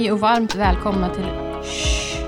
[0.00, 1.24] Hej och varmt välkomna till
[1.62, 2.24] Shh.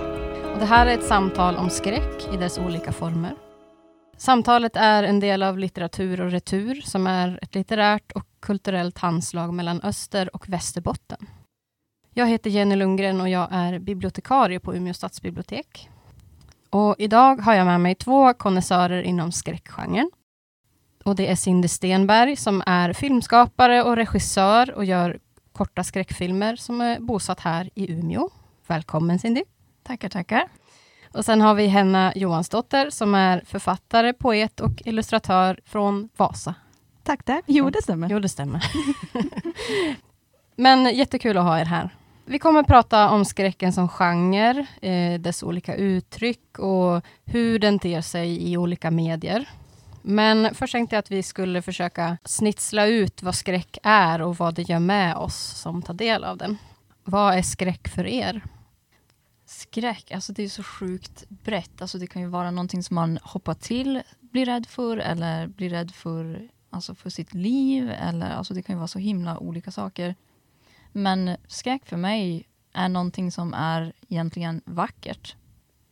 [0.53, 3.35] Och Det här är ett samtal om skräck i dess olika former.
[4.17, 9.55] Samtalet är en del av Litteratur och retur, som är ett litterärt och kulturellt handslag
[9.55, 11.27] mellan Öster och Västerbotten.
[12.15, 15.89] Jag heter Jenny Lundgren och jag är bibliotekarie på Umeå stadsbibliotek.
[16.71, 20.11] Och idag har jag med mig två konnässörer inom skräckgenren.
[21.05, 25.19] Och det är Cindy Stenberg som är filmskapare och regissör och gör
[25.63, 28.31] korta skräckfilmer som är bosatt här i Umeå.
[28.67, 29.43] Välkommen Cindy!
[29.83, 30.49] Tackar, tackar.
[31.13, 36.55] Och sen har vi Henna Johansdotter som är författare, poet och illustratör från Vasa.
[37.03, 37.45] Tack, tack.
[37.47, 38.09] Jo, det stämmer.
[38.11, 38.65] Jo, det stämmer.
[40.57, 41.91] Men jättekul att ha er här.
[42.25, 48.01] Vi kommer prata om skräcken som genre, eh, dess olika uttryck och hur den ter
[48.01, 49.49] sig i olika medier.
[50.03, 54.55] Men först tänkte jag att vi skulle försöka snitsla ut vad skräck är och vad
[54.55, 56.57] det gör med oss som tar del av den.
[57.05, 58.45] Vad är skräck för er?
[59.47, 61.83] Skräck, alltså det är så sjukt brett.
[61.83, 65.71] Alltså det kan ju vara någonting som man hoppar till, blir rädd för eller blir
[65.71, 67.91] rädd för, alltså för sitt liv.
[67.91, 70.15] Eller, alltså det kan ju vara så himla olika saker.
[70.93, 75.37] Men skräck för mig är någonting som är egentligen vackert.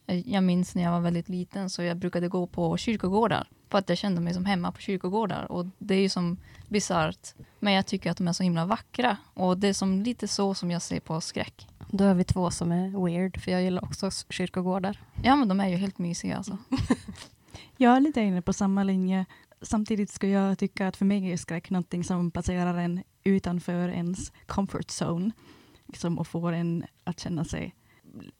[0.07, 3.89] Jag minns när jag var väldigt liten så jag brukade gå på kyrkogårdar för att
[3.89, 5.53] jag kände mig som hemma på kyrkogårdar.
[5.53, 6.37] Och det är ju som
[6.69, 7.35] bisarrt.
[7.59, 9.17] Men jag tycker att de är så himla vackra.
[9.35, 11.67] Och det är som lite så som jag ser på skräck.
[11.91, 15.01] Då är vi två som är weird, för jag gillar också kyrkogårdar.
[15.23, 16.59] Ja, men de är ju helt mysiga alltså.
[17.77, 19.27] jag är lite inne på samma linje.
[19.63, 24.33] Samtidigt skulle jag tycka att för mig är skräck någonting som placerar en utanför ens
[24.47, 25.31] comfort zone.
[25.87, 27.75] Liksom och får en att känna sig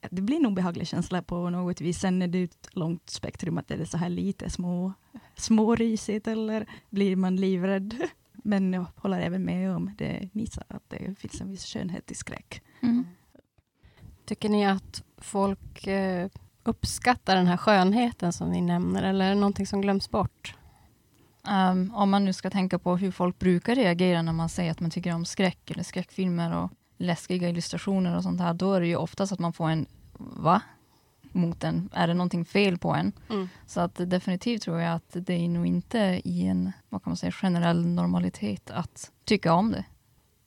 [0.09, 1.99] det blir en obehaglig känsla på något vis.
[1.99, 4.93] Sen är det ett långt spektrum, att är det så här lite små,
[5.35, 7.95] smårisigt eller blir man livrädd?
[8.33, 12.11] Men jag håller även med om det ni sa, att det finns en viss skönhet
[12.11, 12.61] i skräck.
[12.81, 13.05] Mm.
[14.25, 16.29] Tycker ni att folk eh,
[16.63, 20.55] uppskattar den här skönheten som ni nämner, eller är det någonting som glöms bort?
[21.47, 24.79] Um, om man nu ska tänka på hur folk brukar reagera när man säger att
[24.79, 26.71] man tycker om skräck eller skräckfilmer och
[27.01, 29.85] läskiga illustrationer och sånt här, då är det ju oftast att man får en
[30.17, 30.61] va?
[31.33, 31.89] mot en.
[31.93, 33.11] Är det någonting fel på en?
[33.29, 33.49] Mm.
[33.65, 37.17] Så att definitivt tror jag att det är nog inte i en vad kan man
[37.17, 39.85] säga, generell normalitet att tycka om det.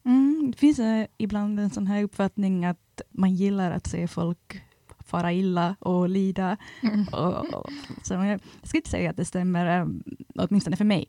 [0.04, 4.62] Mm, det finns uh, ibland en sån här uppfattning att man gillar att se folk
[4.98, 6.56] fara illa och lida.
[6.82, 7.06] Mm.
[7.12, 7.70] Och, och,
[8.02, 10.02] så jag, jag ska inte säga att det stämmer, um,
[10.34, 11.08] åtminstone för mig.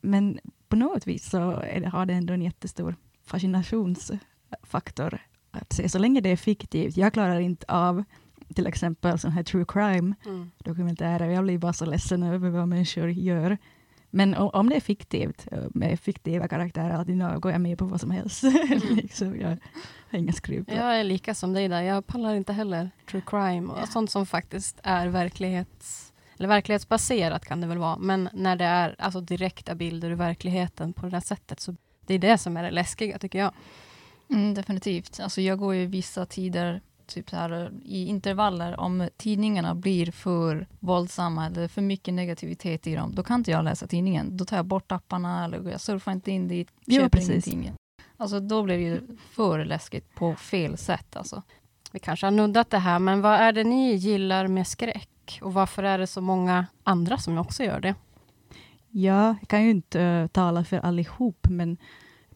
[0.00, 0.38] Men
[0.68, 1.38] på något vis så
[1.80, 4.12] det, har det ändå en jättestor fascinations
[4.62, 5.18] faktor
[5.50, 6.96] att se, så länge det är fiktivt.
[6.96, 8.04] Jag klarar inte av
[8.54, 10.50] till exempel sån här true crime mm.
[10.64, 13.58] Jag blir bara så ledsen över vad människor gör.
[14.10, 18.10] Men om det är fiktivt, med fiktiva karaktärer, då går jag med på vad som
[18.10, 18.42] helst.
[18.90, 19.58] liksom, jag
[20.10, 21.82] har inga skruv Jag är lika som dig där.
[21.82, 23.86] Jag pallar inte heller true crime och ja.
[23.86, 28.96] sånt som faktiskt är verklighets eller verklighetsbaserat kan det väl vara, men när det är
[28.98, 31.76] alltså direkta bilder ur verkligheten på det där sättet, så
[32.06, 33.52] det är det som är det läskiga, tycker jag.
[34.30, 35.20] Mm, definitivt.
[35.20, 40.66] Alltså jag går ju vissa tider typ så här, i intervaller, om tidningarna blir för
[40.80, 44.36] våldsamma eller för mycket negativitet i dem, då kan inte jag läsa tidningen.
[44.36, 47.72] Då tar jag bort apparna eller jag surfar inte in dit, köper ja, ingenting.
[48.16, 49.00] Alltså då blir det ju
[49.30, 51.16] för läskigt på fel sätt.
[51.16, 51.42] Alltså.
[51.92, 55.38] Vi kanske har nuddat det här, men vad är det ni gillar med skräck?
[55.42, 57.94] Och varför är det så många andra som också gör det?
[58.90, 61.76] Ja, jag kan ju inte uh, tala för allihop, men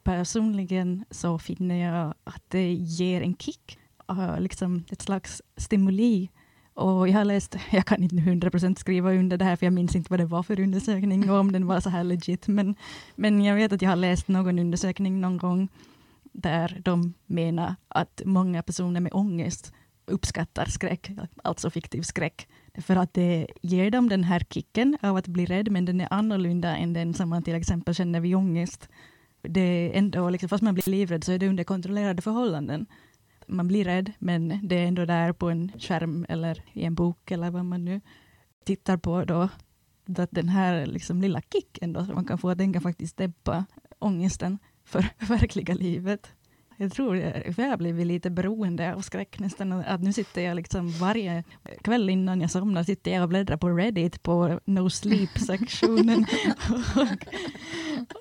[0.04, 3.78] personligen så finner jag att det ger en kick,
[4.10, 6.28] uh, liksom ett slags stimuli.
[6.74, 9.96] Och jag har läst, jag kan inte 100% skriva under det här, för jag minns
[9.96, 12.74] inte vad det var för undersökning och om den var så här legit, men,
[13.14, 15.68] men jag vet att jag har läst någon undersökning någon gång
[16.32, 19.72] där de menar att många personer med ångest
[20.06, 21.10] uppskattar skräck,
[21.44, 25.70] alltså fiktiv skräck, för att det ger dem den här kicken av att bli rädd,
[25.70, 28.88] men den är annorlunda än den som man till exempel känner vid ångest
[29.42, 32.86] det är ändå, liksom, fast man blir livrädd så är det under kontrollerade förhållanden.
[33.46, 37.30] Man blir rädd, men det är ändå där på en skärm eller i en bok
[37.30, 38.00] eller vad man nu
[38.64, 39.48] tittar på då.
[40.18, 43.64] Att den här liksom lilla kicken då, som man kan få, den kan faktiskt dämpa
[43.98, 46.32] ångesten för verkliga livet.
[46.82, 47.16] Jag tror
[47.52, 49.72] för jag har blivit lite beroende av skräck nästan.
[49.72, 51.44] Att nu sitter jag liksom varje
[51.82, 56.26] kväll innan jag somnar sitter jag och bläddrar på Reddit på No Sleep-sektionen.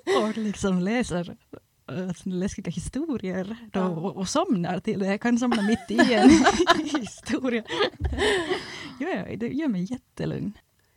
[0.06, 1.36] och, och liksom läser
[1.88, 5.06] äh, läskiga historier då, och, och somnar till det.
[5.06, 6.30] Jag kan somna mitt i en
[7.00, 7.64] historia.
[9.00, 10.52] ja, det gör mig jättelugn.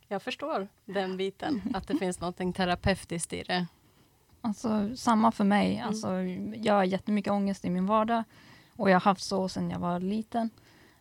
[0.08, 3.68] Jag förstår den biten, att det finns något terapeutiskt i det.
[4.46, 5.76] Alltså, samma för mig.
[5.76, 5.88] Mm.
[5.88, 6.22] Alltså,
[6.64, 8.24] jag har jättemycket ångest i min vardag.
[8.76, 10.50] Och jag har haft så sedan jag var liten.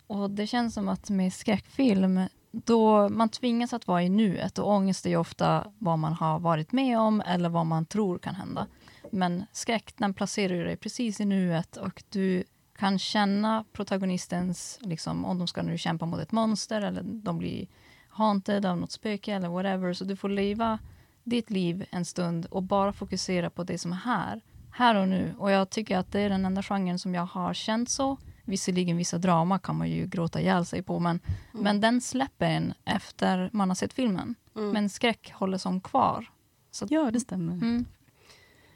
[0.06, 2.20] Och det känns som att med skräckfilm,
[2.50, 6.38] då man tvingas att vara i nuet och ångest är ju ofta vad man har
[6.38, 8.66] varit med om eller vad man tror kan hända.
[9.10, 12.44] Men skräck, den placerar dig precis i nuet och du
[12.78, 17.66] kan känna protagonistens, liksom, om de ska nu kämpa mot ett monster eller de blir
[18.08, 19.92] haunted av något spöke eller whatever.
[19.92, 20.78] Så du får leva
[21.24, 24.40] ditt liv en stund och bara fokusera på det som är här,
[24.70, 25.34] här och nu.
[25.38, 28.16] Och jag tycker att det är den enda genren som jag har känt så.
[28.44, 31.20] Visserligen vissa drama kan man ju gråta ihjäl sig på, men,
[31.52, 31.64] Mm.
[31.64, 34.34] men den släpper en efter man har sett filmen.
[34.56, 34.70] Mm.
[34.70, 36.30] Men skräck håller som kvar.
[36.70, 37.52] Så, Ja, det stämmer.
[37.52, 37.84] mm,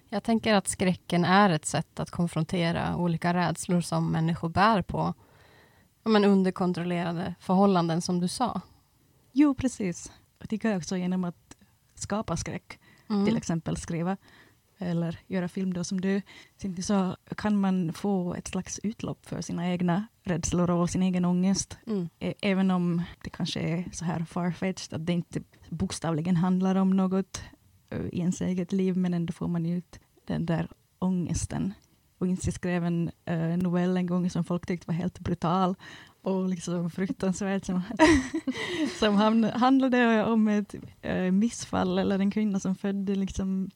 [0.08, 5.14] Jag tänker att skräcken är ett sätt att konfrontera olika rädslor som människor bär på.
[6.04, 8.60] Men underkontrollerade förhållanden som du sa.
[9.32, 10.12] Jo, precis.
[10.38, 11.47] Jag tycker också genom att
[12.00, 12.78] skapa skräck,
[13.10, 13.24] Mm.
[13.26, 14.16] till exempel skriva
[14.78, 16.22] eller göra film då som du,
[16.56, 21.24] Cindy, så kan man få ett slags utlopp för sina egna rädslor och sin egen
[21.24, 21.78] ångest.
[21.86, 22.08] Mm.
[22.20, 27.42] Även om det kanske är så här farfetched, att det inte bokstavligen handlar om något
[28.12, 30.68] i ens eget liv, men ändå får man ut den där
[30.98, 31.74] ångesten.
[32.18, 33.10] Och Insi skrev en
[33.56, 35.74] novell en gång som folk tyckte var helt brutal
[36.22, 37.82] och liksom fruktansvärt som,
[38.98, 39.14] som
[39.54, 43.70] handlade om ett eh, missfall eller en kvinna som födde liksom,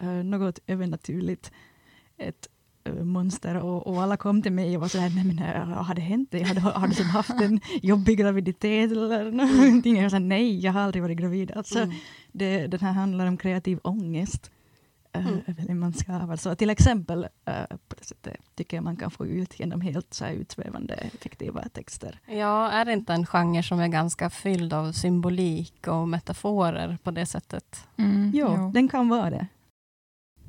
[0.00, 1.52] eh, något övernaturligt.
[2.18, 2.48] Ett
[2.84, 5.82] eh, monster och, och alla kom till mig och var så här, nej men äh,
[5.82, 6.42] har det hänt dig?
[6.42, 9.96] Har du, har du som haft en jobbig graviditet eller någonting?
[9.96, 11.52] Jag sa nej, jag har aldrig varit gravid.
[11.52, 11.96] Alltså, Mm.
[12.32, 14.50] det, den här handlar om kreativ ångest.
[15.18, 15.80] Eh, Mm.
[15.80, 16.36] man skavar.
[16.36, 20.14] Så till exempel eh, på det sättet tycker jag man kan få ut genom helt
[20.14, 22.20] så här utsvävande effektiva texter.
[22.26, 27.10] Ja, är det inte en genre som är ganska fylld av symbolik och metaforer på
[27.10, 27.86] det sättet?
[27.96, 28.70] mm, Jo, jo.
[28.74, 29.46] den kan vara det.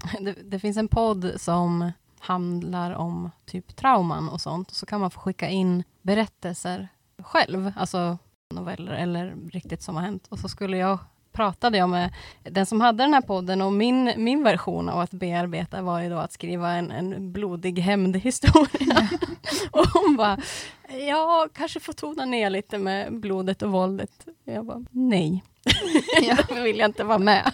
[0.19, 4.71] Det, det finns en podd som handlar om typ trauman och sånt.
[4.71, 6.87] Så kan man få skicka in berättelser
[7.21, 8.17] själv, alltså
[8.53, 10.27] noveller eller riktigt som har hänt.
[10.29, 10.99] Och så skulle jag
[11.37, 12.13] pratade jag med
[12.43, 16.09] den som hade den här podden och min, min version av att bearbeta var ju
[16.09, 19.09] då att skriva en, en blodig hämndhistoria.
[19.71, 20.37] och hon bara,
[21.07, 24.27] ja, kanske får tona ner lite med blodet och våldet.
[24.43, 25.43] Jag bara, nej.
[26.49, 27.51] det vill jag inte vara med.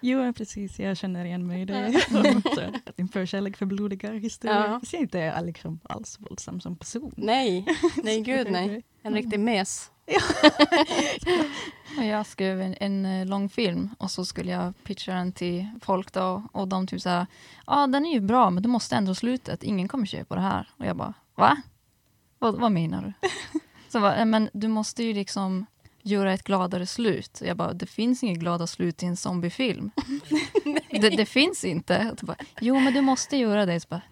[0.00, 0.78] Jo, precis.
[0.78, 2.02] Jag känner igen mig i det.
[2.10, 2.62] Ja.
[2.96, 4.60] Din förkärlek för blodiga historier.
[4.60, 4.72] Ja.
[4.72, 7.14] Jag ser inte är liksom alls våldsam som person.
[7.16, 7.66] Nej,
[8.02, 8.82] nej gud nej.
[9.02, 9.90] En riktig mes.
[11.96, 16.12] Jag skrev en, en eh, lång film och så skulle jag pitcha den till folk
[16.12, 17.26] då och de typ såhär,
[17.66, 20.40] ja ah, den är ju bra men du måste ändra slutet, ingen kommer köpa det
[20.40, 20.68] här.
[20.76, 21.56] Och jag bara, va?
[22.38, 23.28] Vad, vad menar du?
[23.88, 25.66] Så bara, "Eh, men du måste ju liksom
[26.02, 27.42] göra ett gladare slut.
[27.44, 29.90] Jag bara, det finns inget glada slut i en zombiefilm.
[30.90, 32.14] det, det finns inte.
[32.22, 33.80] Bara, jo men du måste göra det.
[33.80, 34.02] Så bara,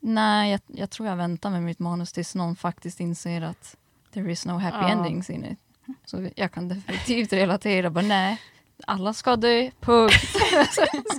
[0.00, 3.76] Nej, jag, jag tror jag väntar med mitt manus tills någon faktiskt inser att
[4.14, 4.88] there is no happy Ja.
[4.88, 5.58] endings in it.
[6.04, 7.90] Så jag kan definitivt relatera.
[7.90, 8.40] Bara, nej,
[8.86, 10.14] alla ska dö, punkt.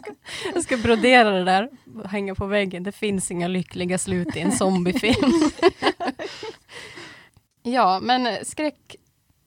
[0.53, 1.69] Jag ska brodera det där
[2.05, 2.83] hänga på väggen.
[2.83, 5.31] Det finns inga lyckliga slut i en zombiefilm.
[7.63, 8.95] ja, men skräck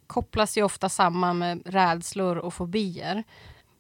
[0.07, 3.25] kopplas ju ofta samman med rädslor och fobier.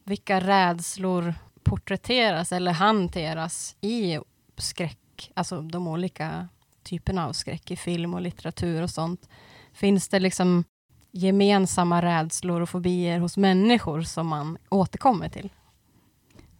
[0.04, 4.18] Vilka rädslor porträtteras eller hanteras i
[4.56, 6.48] skräck, alltså de olika
[6.82, 9.28] typerna av skräck i film och litteratur och sånt.
[9.76, 10.64] Finns det liksom
[11.12, 15.50] gemensamma rädslor och fobier hos människor som man återkommer till?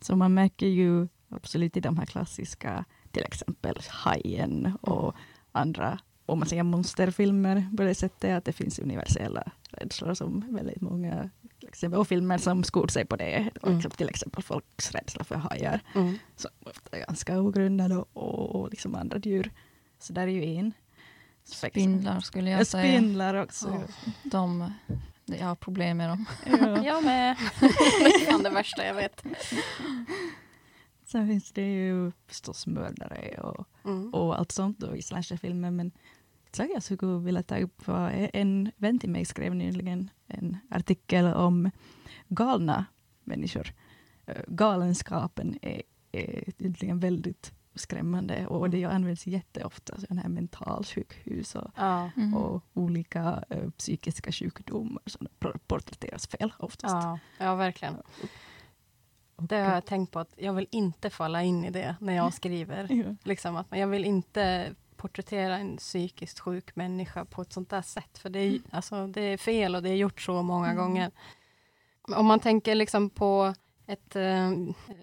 [0.01, 5.15] Så man märker ju absolut i de här klassiska, till exempel Hajen och
[5.53, 10.81] andra, om man säger monsterfilmer på det sättet, att det finns universella rädslor som väldigt
[10.81, 11.31] många,
[11.61, 13.75] exempel, och filmer som skor sig på det, Mm.
[13.75, 16.19] liksom, till exempel folks rädsla för hajar, Mm.
[16.37, 19.51] som ofta är ganska ogrundad och, och, och liksom andra djur.
[19.99, 20.73] Så där är ju en.
[21.47, 22.99] Spindlar skulle Ja, jag säga.
[22.99, 23.69] spindlar också.
[24.05, 24.13] Ja.
[24.23, 24.73] De,
[25.25, 26.25] jag har problem med dem.
[26.47, 26.83] Ja.
[26.85, 27.37] Jag med.
[27.61, 29.25] det är det värsta jag vet.
[31.05, 34.15] Sen finns det ju förstås mördare och Mm.
[34.15, 35.71] och allt sånt då i slasherfilmer.
[35.71, 35.91] Men
[36.53, 41.27] så jag skulle vilja ta upp vad en vän till mig skrev nyligen en artikel
[41.27, 41.71] om
[42.29, 42.85] galna
[43.25, 43.73] människor.
[44.27, 51.71] Eh, Galenskapen är, är tydligen väldigt skrämmande och det används jätteofta, sådana här mentalsjukhus och,
[51.77, 52.11] Ja.
[52.17, 52.35] Mm.
[52.35, 56.95] och olika eh, psykiska sjukdomar som por- porträtteras fel oftast.
[56.95, 57.97] Ja, ja, verkligen.
[59.39, 62.35] Det har jag tänkt på att jag vill inte falla in i det när jag
[62.35, 62.87] skriver.
[62.91, 63.15] Ja.
[63.25, 68.19] Liksom att jag vill inte porträttera en psykiskt sjuk människa på ett sånt där sätt.
[68.19, 70.77] För det är, alltså, det är fel och det är gjort så många Mm.
[70.77, 71.11] gånger.
[72.17, 73.55] Om man tänker liksom på
[73.87, 74.51] ett eh,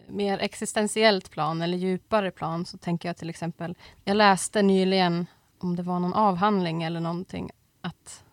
[0.07, 5.25] mer existentiellt plan eller djupare plan så tänker jag till exempel, jag läste nyligen
[5.59, 8.23] om det var någon avhandling eller någonting, att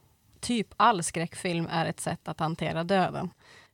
[0.41, 3.31] typ all skräckfilm är ett sätt att hantera döden.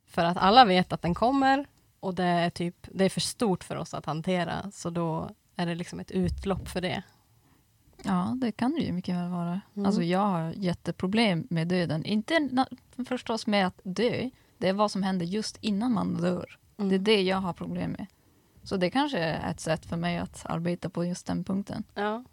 [0.06, 1.66] För att alla vet att den kommer
[2.00, 5.66] och det är, typ, det är för stort för oss att hantera, så då är
[5.66, 7.02] det liksom ett utlopp för det.
[8.02, 9.60] Ja, det kan det ju mycket väl vara.
[9.74, 9.86] Mm.
[9.86, 12.04] Alltså jag har jätteproblem med döden.
[12.04, 12.66] Inte
[13.08, 16.58] förstås med att dö, det är vad som händer just innan man dör.
[16.78, 16.88] Mm.
[16.88, 18.06] Det är det jag har problem med.
[18.62, 21.84] Så det kanske är ett sätt för mig att arbeta på just den punkten.
[21.94, 22.24] Ja.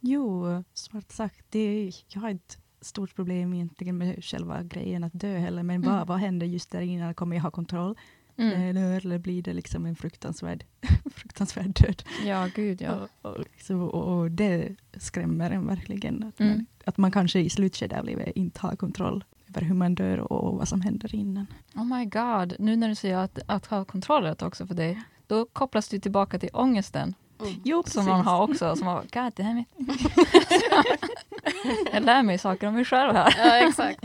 [0.00, 5.12] Jo, svart sagt, det är, jag har ett stort problem egentligen med själva grejen att
[5.12, 5.96] dö heller, men Mm.
[5.96, 7.14] vad, vad händer just där innan?
[7.14, 7.98] Kommer jag ha kontroll?
[8.36, 8.60] Mm.
[8.62, 10.64] Eller, eller blir det liksom en fruktansvärd,
[11.14, 12.02] fruktansvärd död?
[12.24, 13.08] Ja, gud ja.
[13.22, 16.22] Och, och, liksom, och, och det skrämmer en verkligen.
[16.22, 16.52] Att, Mm.
[16.52, 19.24] man, att man kanske i slutskedet av livet inte har kontroll
[19.56, 21.46] över hur man dör och, vad som händer innan.
[21.74, 25.46] Oh my god, nu när du säger att, att ha kontroll också för dig, då
[25.46, 27.54] kopplas du tillbaka till ångesten Mm.
[27.64, 27.94] Jo, precis.
[27.94, 28.76] som man har också.
[28.76, 29.68] Som har, god damn it.
[31.92, 33.34] jag lär mig saker om mig själv här.
[33.38, 34.04] Ja, exakt.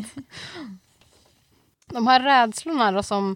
[1.86, 3.36] De här rädslorna då som,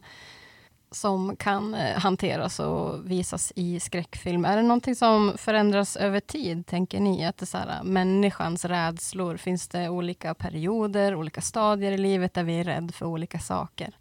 [0.95, 6.65] som kan eh, hanteras och visas i skräckfilm, är det någonting som förändras över tid,
[6.65, 7.25] tänker ni?
[7.25, 12.33] Att det så här, äh, människans rädslor, finns det olika perioder, olika stadier i livet
[12.33, 13.97] där vi är rädda för olika saker?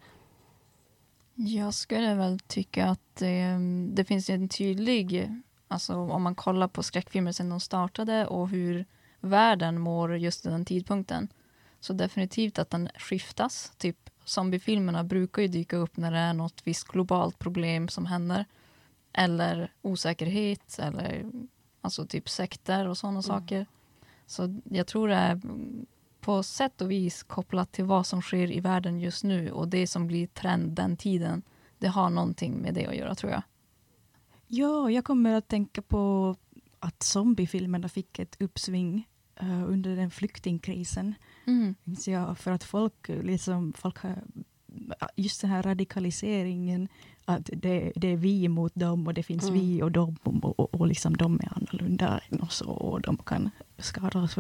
[1.34, 3.58] Jag skulle väl tycka att det,
[3.92, 5.30] det finns en tydlig,
[5.68, 8.87] alltså om man kollar på skräckfilmer sedan de startade och hur
[9.20, 11.28] världen mår just vid den tidpunkten.
[11.80, 13.72] Så definitivt att den skiftas.
[13.78, 18.45] Typ zombiefilmerna brukar ju dyka upp när det är något visst globalt problem som händer.
[19.12, 21.25] Eller osäkerhet eller
[21.81, 23.67] alltså typ sekter och sådana saker.
[24.26, 25.87] Så jag tror det är mm,
[26.21, 29.87] på sätt och vis kopplat till vad som sker i världen just nu och det
[29.87, 31.43] som blir trend den tiden.
[31.79, 33.43] Det har någonting med det att göra tror jag.
[34.47, 36.37] Ja, jag kommer att tänka på
[36.81, 41.14] att zombiefilmerna fick ett uppsving eh, under den flyktingkrisen.
[41.84, 44.18] Minns jag, för att folk, eh, liksom, folk har
[45.16, 46.88] just den här radikaliseringen,
[47.25, 49.61] att det, det är vi mot dem och det finns Mm.
[49.61, 53.50] vi och dem och, och, och liksom de är annorlunda än oss och de kan
[53.78, 54.37] skada oss.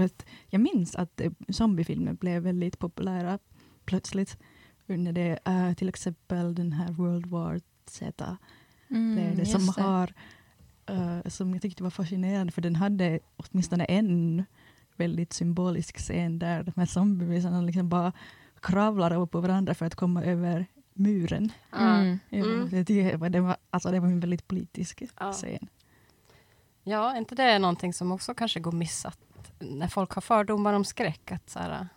[0.50, 3.38] Jag minns att eh, zombiefilmer blev väldigt populära
[3.84, 4.38] plötsligt
[4.86, 5.38] under det.
[5.44, 8.36] eh, till exempel den här World War Z.
[8.90, 10.14] Mm, det är det som har,
[10.86, 14.44] eh, som jag tyckte var fascinerande, för den hade åtminstone en
[15.02, 18.12] väldigt symbolisk scen där de här zombiesarna liksom bara
[18.60, 21.52] kravlar upp på varandra för att komma över muren.
[21.78, 22.18] Mm.
[22.28, 22.68] Ja, Mm.
[22.70, 25.32] det, tycker jag var- det, var, alltså det var en väldigt politisk Ja.
[25.32, 25.68] scen.
[26.84, 29.18] Ja, är inte det någonting som också kanske går missat
[29.58, 31.32] när folk har fördomar om skräck?
[31.32, 31.88] Att så här,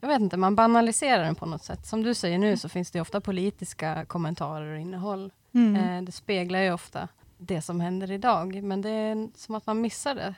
[0.00, 1.86] jag vet inte, man banaliserar den på något sätt.
[1.86, 5.32] Som du säger nu så finns det ofta politiska kommentarer och innehåll.
[5.52, 5.76] Mm.
[5.76, 9.80] Eh, det speglar ju ofta det som händer idag, men det är som att man
[9.80, 10.34] missar det.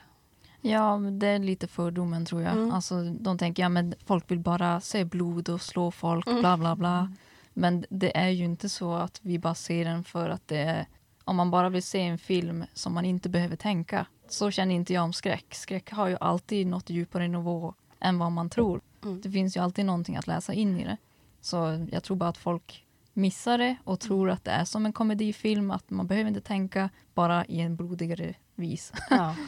[0.61, 2.51] Ja, det är lite fördomen tror jag.
[2.51, 2.71] Mm.
[2.71, 6.39] Alltså, de tänker ja, men folk vill bara se blod och slå folk, Mm.
[6.39, 7.11] bla bla bla.
[7.53, 10.85] Men det är ju inte så att vi bara ser den för att det är...
[11.23, 14.05] Om man bara vill se en film som man inte behöver tänka.
[14.29, 15.45] Så känner inte jag om skräck.
[15.55, 18.81] Skräck har ju alltid något djupare nivå än vad man tror.
[19.03, 19.21] Mm.
[19.21, 20.97] Det finns ju alltid någonting att läsa in i det.
[21.41, 24.93] Så jag tror bara att folk missar det och tror att det är som en
[24.93, 28.93] komedifilm, att man behöver inte tänka, bara i en blodigare vis.
[29.09, 29.35] Ja.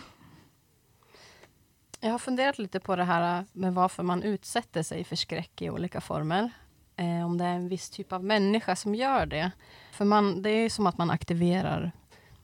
[2.03, 5.69] Jag har funderat lite på det här med varför man utsätter sig för skräck i
[5.69, 6.51] olika former.
[6.95, 9.51] Eh, om det är en viss typ av människa som gör det.
[9.91, 11.91] För man, det är ju som att man aktiverar,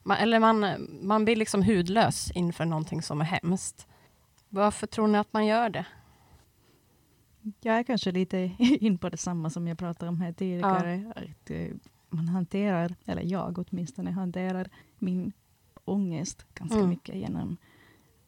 [0.04, 0.66] man, eller man,
[1.02, 3.88] man blir liksom hudlös inför någonting som är hemskt.
[4.50, 5.86] Varför tror ni att man gör det?
[7.62, 11.12] Jag är kanske lite in på detsamma som jag pratade om här tidigare.
[11.16, 11.68] Att, eh,
[12.10, 15.32] man hanterar, eller jag åtminstone, hanterar min
[15.86, 16.90] ångest ganska Mm.
[16.90, 17.58] mycket genom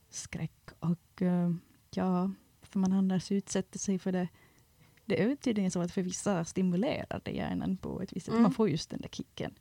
[0.10, 0.70] skräck.
[0.80, 1.52] Och eh,
[1.92, 4.28] ja, för man annars utsätter sig för det.
[5.06, 8.32] Det är tydligen så att för vissa stimulerar det hjärnan på ett visst sätt.
[8.34, 8.44] Mm.
[8.44, 9.54] Man får just den där kicken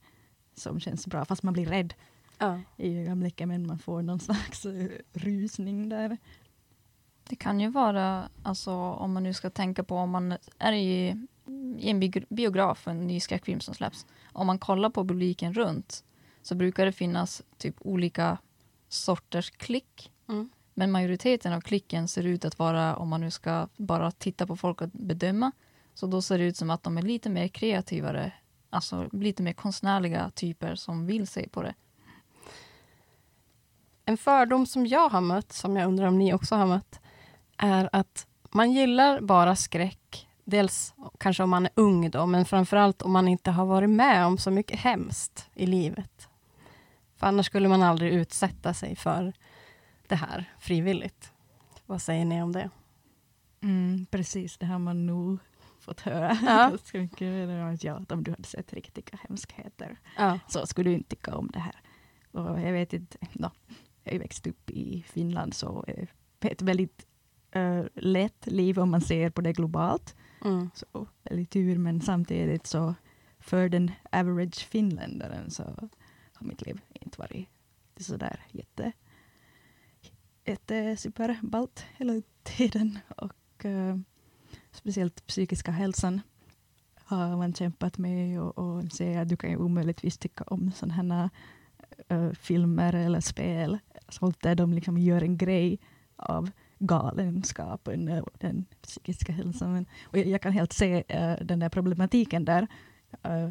[0.55, 1.95] som känns bra, fast man blir rädd
[2.39, 2.61] Ja.
[2.77, 6.19] i ögonblicket, men man får någon slags eh, rusning där.
[7.25, 11.27] Det kan ju vara, alltså, om man nu ska tänka på om man är i,
[11.79, 14.07] i en bi- biograf, en ny skräckfilm som släpps.
[14.33, 16.05] Om man kollar på publiken runt
[16.43, 18.39] så brukar det finnas typ olika
[18.89, 20.13] sorters klick.
[20.29, 20.49] Mm.
[20.75, 24.57] Men majoriteten av klicken ser ut att vara, om man nu ska bara titta på
[24.57, 25.53] folk och bedöma,
[25.95, 28.33] så då ser det ut som att de är lite mer kreativare,
[28.71, 31.75] alltså lite mer konstnärliga typer som vill se på det.
[34.05, 37.01] En fördom som jag har mött, som jag undrar om ni också har mött,
[37.57, 43.03] är att man gillar bara skräck dels kanske om man är ung då, men framförallt
[43.03, 46.29] om man inte har varit med om så mycket hemskt i livet.
[47.17, 49.33] För annars skulle man aldrig utsätta sig för
[50.09, 51.33] det här frivilligt.
[51.87, 52.71] Vad säger ni om det?
[53.61, 55.39] Mm, precis, det har man nog
[55.81, 56.71] fått höra Ja.
[57.81, 60.39] Ja, om du hade sett riktiga hemskheter Ja.
[60.49, 61.75] så skulle du inte tycka om det här.
[62.31, 63.51] Och jag vet inte, no,
[64.05, 65.85] jag är växt upp i Finland så
[66.39, 67.07] det ett väldigt
[67.51, 70.17] eh, lätt liv om man ser på det globalt.
[70.45, 70.71] Mm.
[70.75, 72.95] Så väldigt tur, men samtidigt så
[73.39, 75.63] för den average finländaren så
[76.33, 77.49] har mitt liv inte varit
[78.01, 78.93] sådär jätte,
[80.49, 82.99] jätte eh, superballt hela tiden.
[83.17, 83.97] Och uh,
[84.71, 86.21] speciellt psykiska hälsan
[86.95, 90.95] har man kämpat med och, och säger att du kan ju omöjligtvis tycka om sådana
[90.95, 91.31] här
[92.19, 93.79] uh, filmer eller spel.
[94.09, 95.79] Sånt där de liksom gör en grej
[96.17, 99.73] av galenskapen och den psykiska hälsan.
[99.73, 102.67] Men, och jag, jag kan helt se uh, den där problematiken där.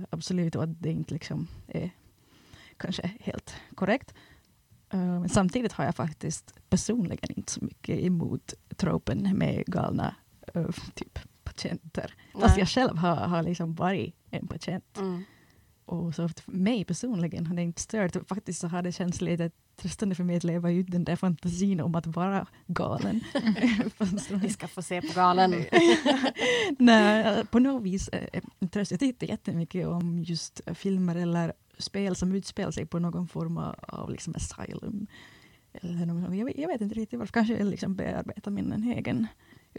[0.10, 1.92] Absolut, och att det inte liksom är
[2.78, 4.14] kanske helt korrekt.
[4.90, 10.16] Men samtidigt har jag faktiskt personligen inte så mycket emot tropen med galna
[10.54, 12.14] eh, typ patienter.
[12.34, 14.98] Fast jag själv har, har liksom varit en patient.
[14.98, 15.24] Mm.
[15.88, 18.28] Och så för mig personligen har det inte stört.
[18.28, 21.82] Faktiskt så har det känts lite tröstande för mig att leva ut den där fantasin
[21.82, 23.22] om att vara galen.
[24.42, 25.56] Vi ska få se på galen.
[26.80, 28.42] Nej, på något vis eh,
[28.72, 28.92] tröst.
[28.92, 34.12] Jag tittar jättemycket om just filmer eller spel som utspelar sig på någon form av,
[34.12, 35.08] liksom asylum.
[35.74, 37.34] Eller jag, vet- jag vet inte riktigt varför.
[37.34, 39.28] Kanske jag liksom bearbetar min egen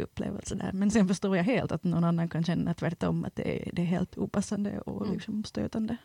[0.02, 0.72] upplevelse där.
[0.72, 3.82] Men sen förstår jag helt att någon annan kan känna tvärtom att det är, det
[3.82, 5.14] är helt opassande och Mm.
[5.14, 5.96] liksom stötande.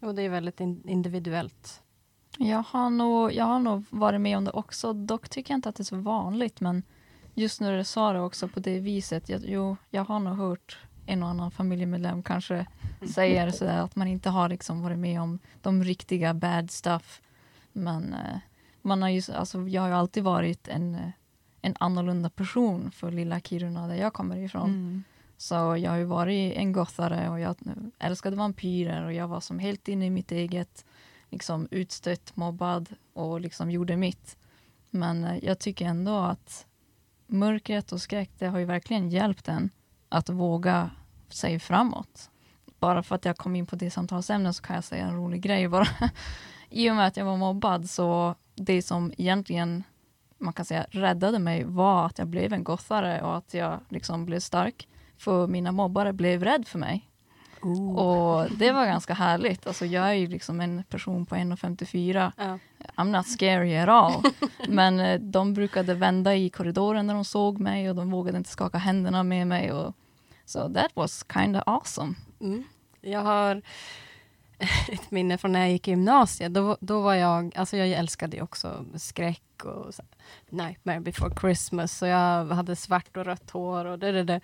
[0.00, 1.82] Och det är väldigt in- individuellt.
[2.38, 4.92] Jag har, nog, jag har nog varit med om det också.
[4.92, 6.60] Dock tycker jag inte att det är så vanligt.
[6.60, 6.82] Men
[7.34, 9.28] just när du sa det också på det viset.
[9.28, 12.66] Jag, jo, jag har nog hört en och annan familjemedlem kanske
[13.14, 17.20] säger sådär att man inte har liksom varit med om de riktiga bad stuff.
[17.72, 18.38] Men eh,
[18.82, 21.10] man har ju, alltså, jag har ju alltid varit en, eh,
[21.62, 24.70] en annorlunda person för lilla Kiruna där jag kommer ifrån.
[24.70, 25.02] Mm.
[25.36, 27.56] Så jag har ju varit en gothare och jag
[27.98, 30.84] älskade vampyrer och jag var som helt inne i mitt eget,
[31.30, 34.36] liksom utstött, mobbad och liksom gjorde mitt.
[34.90, 36.66] Men eh, jag tycker ändå att
[37.26, 39.70] mörkret och skräck, det har ju verkligen hjälpt en
[40.08, 40.90] att våga
[41.28, 42.30] sig framåt.
[42.78, 45.40] Bara för att jag kom in på det samtalsämnet så kan jag säga en rolig
[45.40, 45.88] grej bara.
[46.70, 49.84] I och med att jag var mobbad så det som egentligen
[50.40, 54.24] man kan säga räddade mig var att jag blev en gothare och att jag liksom
[54.26, 54.88] blev stark.
[55.18, 57.10] För mina mobbare blev rädd för mig.
[57.96, 59.66] Och det var ganska härligt.
[59.66, 62.32] Alltså jag är ju liksom en person på 1,54.
[62.36, 62.58] Ja.
[62.96, 64.22] I'm not scary at all.
[64.68, 68.50] Men eh, de brukade vända i korridoren när de såg mig och de vågade inte
[68.50, 69.72] skaka händerna med mig.
[69.72, 69.94] Och,
[70.44, 72.14] so that was kind of awesome.
[72.40, 72.64] Mm.
[73.00, 73.62] Jag har
[74.92, 76.54] ett minne från när jag gick i gymnasiet.
[76.54, 80.02] Då, då var jag, alltså jag älskade ju också skräck och så,
[80.48, 82.02] Nightmare before Christmas.
[82.02, 84.40] Och jag hade svart och rött hår och det, det, det.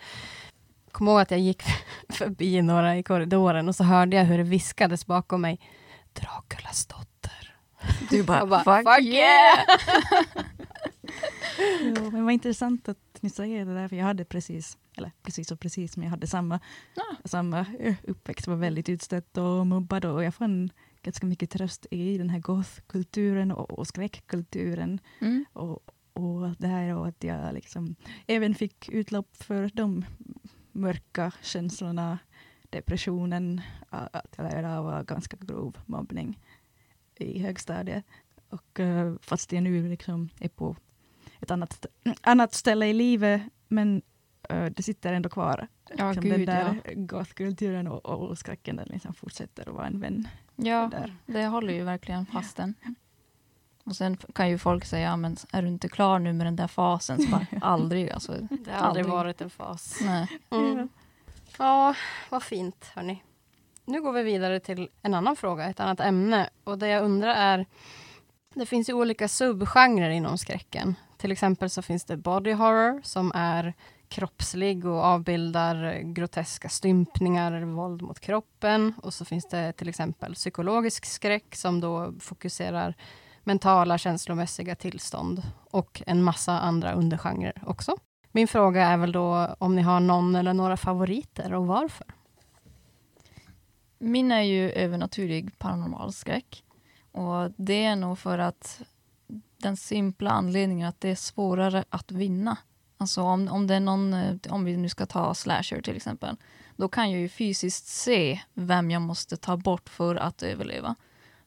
[0.91, 1.63] Kommer ihåg att jag gick
[2.09, 5.61] förbi några i korridoren och så hörde jag hur det viskades bakom mig.
[6.13, 7.57] Draculas dotter.
[8.11, 9.59] Du bara, Jag bara, fuck, fuck yeah!
[11.81, 15.53] Jo, men vad intressant att ni säger det där, för jag hade precis, eller precis
[15.53, 16.61] och precis, men jag hade samma,
[16.95, 17.03] Ja.
[17.25, 20.71] samma eh, uppväxt, var väldigt utstött och mobbad och jag fann
[21.03, 25.45] ganska mycket tröst i den här gothkulturen och, och skräckkulturen Mm.
[25.53, 30.05] och, och det här och att jag liksom även fick utlopp för de
[30.73, 32.19] mörka känslorna,
[32.71, 36.41] depressionen, att jag lärde av ganska grov mobbning
[37.19, 38.05] i högstadiet.
[38.49, 40.77] Och eh, fast jag nu liksom är på
[41.41, 41.87] ett annat,
[42.21, 44.03] annat ställe i livet, men
[44.49, 45.69] eh, det sitter ändå kvar.
[45.97, 46.53] Ja, Liksom den gud ja.
[46.55, 50.29] där gothkulturen och, och skräcken den liksom fortsätter att vara en vän.
[50.57, 51.15] Ja, där.
[51.27, 52.75] det håller ju verkligen fast den.
[53.85, 56.57] Och sen kan ju folk säga, ja, men är du inte klar nu med den
[56.57, 57.23] där fasen?
[57.23, 58.11] Så bara, aldrig.
[58.11, 59.07] Alltså, Det har aldrig Aldrig.
[59.07, 59.99] varit en fas.
[60.03, 60.29] nej.
[60.51, 60.89] Mm.
[61.59, 61.95] Ja,
[62.31, 63.23] vad fint hörni.
[63.85, 66.51] Nu går vi vidare till en annan fråga, ett annat ämne.
[66.65, 67.67] Och det jag undrar är,
[68.55, 70.95] det finns ju olika subgenrer inom skräcken.
[71.17, 73.75] Till exempel så finns det body horror som är
[74.09, 78.95] kroppslig och avbildar groteska stympningar, våld mot kroppen.
[79.03, 82.95] Och så finns det till exempel psykologisk skräck som då fokuserar
[83.45, 87.97] mentala känslomässiga tillstånd och en massa andra undergenrer också.
[88.33, 92.07] Min fråga är väl då om ni har någon eller några favoriter och varför?
[93.99, 96.65] Min är ju övernaturlig paranormal skräck.
[97.13, 98.83] Och det är nog för att
[99.57, 102.57] den simpla anledningen att det är svårare att vinna
[102.99, 106.37] Alltså om, om det är någon, eh, om vi nu ska ta slasher till exempel,
[106.77, 110.95] då kan jag ju fysiskt se vem jag måste ta bort för att överleva.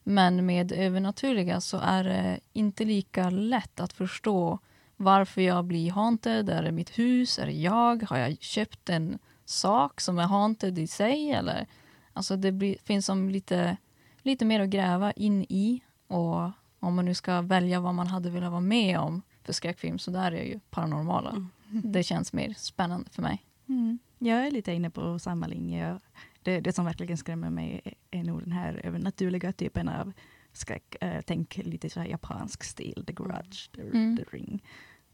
[0.02, 4.58] Men med övernaturliga så är det inte lika lätt att förstå
[4.96, 6.50] varför jag blir haunted.
[6.50, 7.38] Är det mitt hus?
[7.38, 8.02] Är det jag?
[8.02, 11.30] Har jag köpt en sak som är haunted i sig?
[11.30, 11.66] Eller,
[12.12, 13.76] alltså det blir, finns som lite,
[14.22, 15.82] lite mer att gräva in i.
[16.06, 19.98] Och om man nu ska välja vad man hade velat vara med om för skräckfilm
[19.98, 21.30] så där är ju paranormala.
[21.30, 21.48] Mm.
[21.92, 23.44] Det känns mer spännande för mig.
[23.68, 23.98] Mm.
[24.18, 26.00] Jag är lite inne på samma linje.
[26.42, 30.12] Det, det som verkligen skrämmer mig är nog den här övernaturliga typen av
[30.52, 30.96] skräck.
[31.04, 34.16] Uh, tänk lite så här japansk stil, The Grudge, The, Mm.
[34.16, 34.64] the Ring.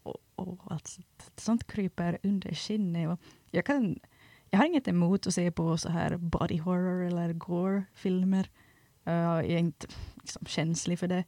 [0.03, 3.09] Och, och allt sånt, sånt kryper under skinnet.
[3.09, 3.19] Och
[3.51, 3.99] jag, kan,
[4.49, 8.49] jag har inget emot att se på så här body horror eller gore-filmer.
[9.07, 9.87] Uh, jag är inte
[10.21, 11.23] liksom, känslig för det.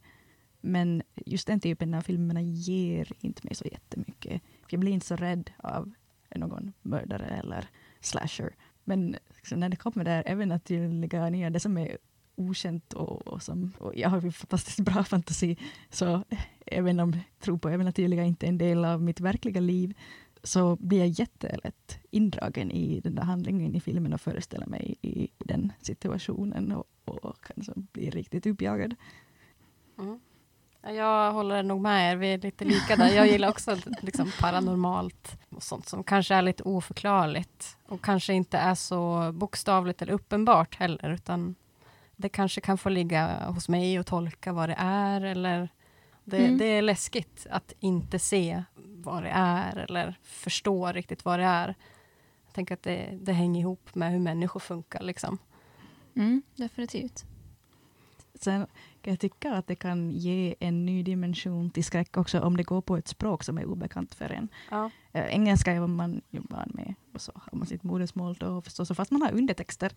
[0.60, 4.42] Men just den typen av filmerna ger inte mig så jättemycket.
[4.68, 5.92] Jag blir inte så rädd av
[6.36, 7.68] någon mördare eller
[8.00, 8.54] slasher.
[8.84, 11.98] Men liksom, när det kommer där övernaturliga nya, det som är
[12.34, 15.56] okänt och, och som, och jag har ju fantastiskt bra fantasi,
[15.90, 16.24] så
[16.66, 19.94] även om tro på övernaturliga inte är en del av mitt verkliga liv,
[20.42, 25.28] så blir jag jättelätt indragen i den där handlingen i filmen och föreställer mig i
[25.38, 28.94] den situationen och, och kan så bli riktigt uppjagad.
[29.98, 30.20] Mm.
[30.82, 33.08] Ja, Jag håller nog med er, vi är lite lika där.
[33.08, 38.58] Jag gillar också liksom paranormalt och sånt som kanske är lite oförklarligt och kanske inte
[38.58, 41.54] är så bokstavligt eller uppenbart heller, utan
[42.16, 45.68] det kanske kan få ligga hos mig och tolka vad det är eller
[46.24, 46.58] det, Mm.
[46.58, 51.74] det är läskigt att inte se vad det är eller förstå riktigt vad det är.
[52.46, 55.00] Jag tänker att det, det hänger ihop med hur människor funkar.
[55.02, 55.38] Liksom.
[56.16, 57.24] Mm, definitivt.
[58.34, 58.66] Sen
[59.02, 62.80] jag tycka att det kan ge en ny dimension till skräck också om det går
[62.80, 64.48] på ett språk som är obekant för en.
[64.70, 64.90] Ja.
[65.12, 68.90] Eh, engelska är man är van med och så har man sitt modersmål då förstås.
[68.90, 69.92] Och fast man har undertexter,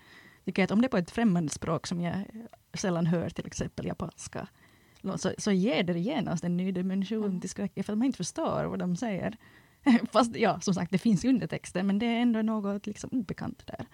[0.45, 2.25] tycker jag att om det är på ett främmande språk som jag
[2.73, 4.47] sällan hör, till exempel japanska,
[5.15, 8.65] så, så ger det genast en ny dimension till skräcken för att man inte förstår
[8.65, 9.37] vad de säger.
[10.11, 13.85] Fast ja, som sagt, det finns undertexter, men det är ändå något liksom obekant där.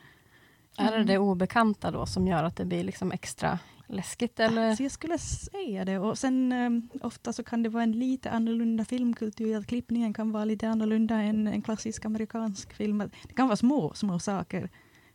[0.78, 4.39] Är det det obekanta då som gör att det blir liksom extra läskigt?
[4.39, 4.75] Eller?
[4.75, 5.99] Så jag skulle säga det.
[5.99, 9.58] Och sen um, ofta så kan det vara en lite annorlunda filmkultur.
[9.58, 12.97] Att klippningen kan vara lite annorlunda än en klassisk amerikansk film.
[13.28, 14.69] Det kan vara små, små saker.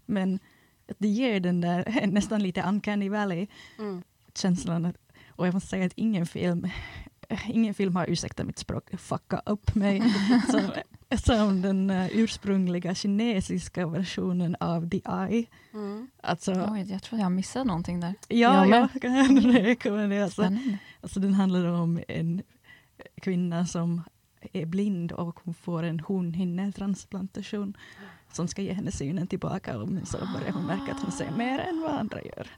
[0.07, 0.39] Men
[0.91, 3.47] att det ger den där nästan lite uncanny valley
[3.79, 4.03] Mm.
[5.37, 6.69] och jag måste säga att ingen film,
[7.49, 10.03] ingen film har ursäktat mitt språk, fucka upp mig.
[10.51, 10.61] som,
[11.25, 15.47] som den uh, ursprungliga kinesiska versionen av The Eye.
[15.75, 16.09] Mm.
[16.23, 18.15] Alltså, Oj, jag tror jag missade någonting där.
[18.29, 18.89] ja, jag med.
[18.93, 20.25] jag kan rekommendera.
[20.25, 20.53] Alltså.
[21.01, 22.43] Alltså den handlar om en
[23.23, 24.03] kvinna som
[24.53, 27.77] är blind och hon får en hornhinnetransplantation
[28.33, 31.31] som ska ge henne synen tillbaka och men så börjar hon märka att hon ser
[31.31, 32.51] mer än vad andra gör.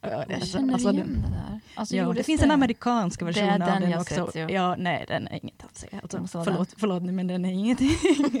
[0.00, 1.60] Ja, Jag alltså- känner alltså igen den- det där.
[1.74, 4.26] Alltså, Ja, det finns en amerikansk version Det är av den den jag också.
[4.26, 4.50] sett, ja.
[4.50, 6.00] ja, nej, den är inget att säga.
[6.02, 7.90] Alltså, förlåt, förlåt men den är ingenting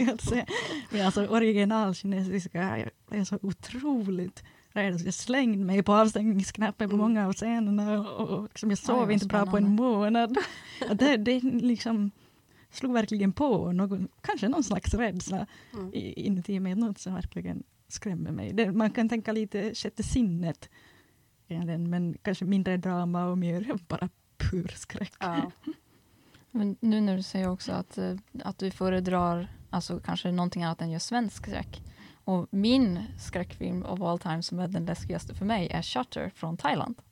[0.14, 0.46] att säga.
[0.90, 7.06] Men alltså originalkinesiska är, är så otroligt redan jag slängde mig på avstängningsknappen på Mm.
[7.08, 10.36] många av scenerna och, och liksom jag sov vad inte bra på en månad.
[10.94, 12.10] Det, det liksom
[12.70, 15.94] slog verkligen på någon, kanske någon slags rädsla Mm.
[15.94, 18.52] i- inuti mig, något som verkligen skrämmer mig.
[18.52, 20.68] Det, man kan tänka lite sjätte sinnet,
[21.50, 25.12] egentligen, men kanske mindre drama och mer bara pur skräck.
[25.20, 25.50] Ja.
[26.50, 30.82] Men nu när du säger också att, eh, att du föredrar alltså, kanske någonting annat
[30.82, 31.82] än just svensk skräck.
[32.24, 36.56] Och min skräckfilm of all time som är den läskigaste för mig är Shutter från
[36.56, 37.02] Thailand.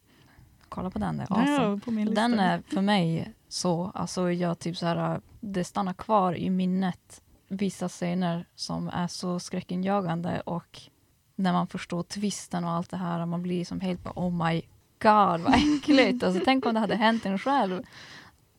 [0.68, 1.68] Kolla på den, det är awesome.
[1.68, 2.22] Ja, på min lista.
[2.22, 7.22] Den är för mig så, alltså jag typ så här, det stannar kvar i minnet
[7.48, 10.80] vissa scener som är så skräckinjagande och
[11.36, 14.62] när man förstår twisten och allt det här, man blir som helt bara oh my
[15.02, 16.22] god vad äckligt.
[16.22, 17.82] Alltså, tänk om det hade hänt en själv.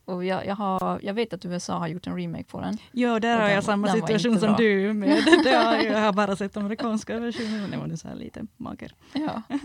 [0.06, 2.78] Och jag, jag, har, jag vet att USA har gjort en remake på den.
[2.92, 4.58] Ja, där Och har den- jag samma den situation som bra.
[4.58, 4.94] du.
[4.94, 5.10] Med.
[5.44, 8.46] Det har, jag har bara sett amerikanska versionen, men det var nu så här lite
[8.58, 8.94] mager.
[9.13, 9.42] Ja.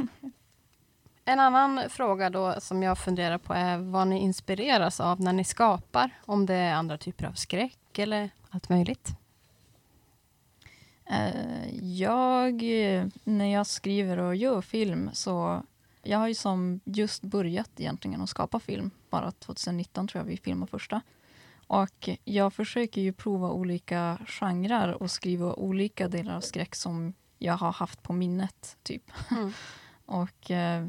[1.25, 5.45] En annan fråga då som jag funderar på är vad ni inspireras av när ni
[5.45, 6.11] skapar.
[6.25, 9.09] Om det är andra typer av skräck eller allt möjligt.
[11.07, 15.63] Eh, jag, eh, när jag skriver och gör film så
[16.03, 18.91] jag har ju som just börjat egentligen att skapa film.
[19.11, 21.01] Bara 2019 tror jag vi filmade första.
[21.67, 27.55] Och jag försöker ju prova olika genrer och skriva olika delar av skräck som jag
[27.55, 28.77] har haft på minnet.
[28.83, 29.11] typ.
[29.31, 29.53] Mm.
[30.07, 30.89] Och eh,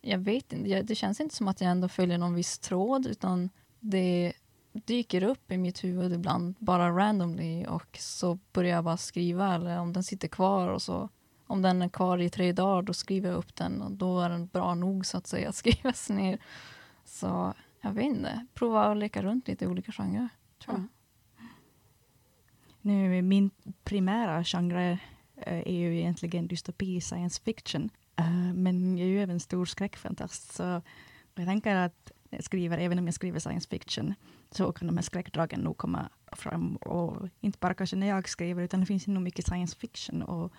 [0.00, 3.50] jag vet inte, det känns inte som att jag ändå följer någon viss tråd utan
[3.80, 4.32] det,
[4.72, 9.78] dyker upp i mitt huvud ibland, bara randomly och så börjar jag bara skriva eller
[9.78, 11.08] om den sitter kvar och så
[11.46, 14.30] om den är kvar i tre dagar då skriver jag upp den och då är
[14.30, 16.38] den bra nog så att säga att skrivas ner.
[17.04, 20.28] Så jag vet inte, prova att leka runt lite i olika genrer.
[20.64, 20.86] Tror jag.
[22.82, 23.50] Nu, min
[23.84, 24.98] primära genre
[25.36, 27.90] eh, är ju egentligen dystopi, science fiction.
[28.16, 30.82] Eh, men jag är ju även stor skräckfantast, så
[31.34, 34.14] jag tänker att skriver, även om jag skriver science fiction,
[34.50, 36.76] så kan de här skräckdragen nog komma fram.
[36.76, 40.52] Och inte bara kanske när jag skriver, utan det finns nog mycket science fiction och,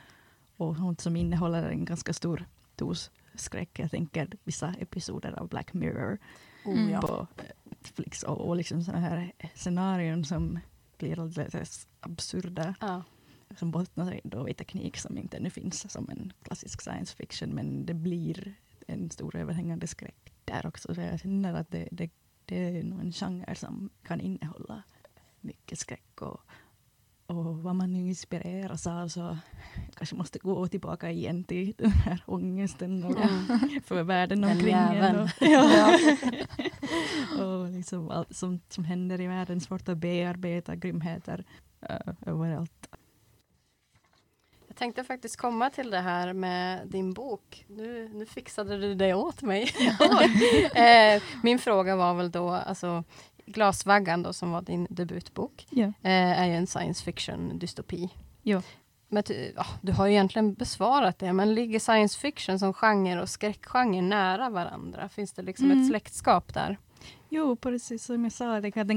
[0.58, 3.80] och sånt som innehåller en ganska stor dos skräck.
[3.80, 6.18] Jag tänker vissa episoder av Black Mirror
[6.92, 7.02] ja.
[7.02, 7.28] på
[7.64, 10.60] Netflix och, och liksom sådana här scenarion som
[10.98, 13.04] blir alldeles absurda Ja.
[13.58, 17.86] som bottnar då i teknik som inte ännu finns som en klassisk science fiction, men
[17.86, 18.54] det blir
[18.88, 20.96] en stor överhängande skräck där också.
[20.96, 22.10] Så jag känner att det, det,
[22.46, 24.84] det är nog en genre som kan innehålla
[25.42, 26.42] mycket skräck och,
[27.26, 29.38] och vad man nu inspireras av så
[29.96, 33.18] kanske måste gå tillbaka igen till den här ångesten och
[33.86, 35.20] för världen Den omkring en.
[35.20, 36.00] Och, ja.
[37.46, 41.46] och liksom allt som, som händer i världen, svårt att bearbeta grymheter
[41.90, 42.88] uh, överallt.
[44.82, 47.66] Jag tänkte faktiskt komma till det här med din bok.
[47.68, 49.64] Nu, nu fixade du det åt mig.
[50.76, 53.04] eh, min fråga var väl då, alltså
[53.46, 55.84] Glasvaggan då, som var din debutbok, Ja.
[55.86, 58.10] eh, är ju en science fiction dystopi.
[58.42, 58.62] Ja.
[59.08, 63.22] Men ty- ja, du har ju egentligen besvarat det, men ligger science fiction som genre
[63.22, 65.10] och skräckgenre nära varandra?
[65.10, 65.82] Finns det liksom Mm.
[65.82, 66.78] ett släktskap där?
[67.30, 68.88] Jo, precis som jag sa, det kan,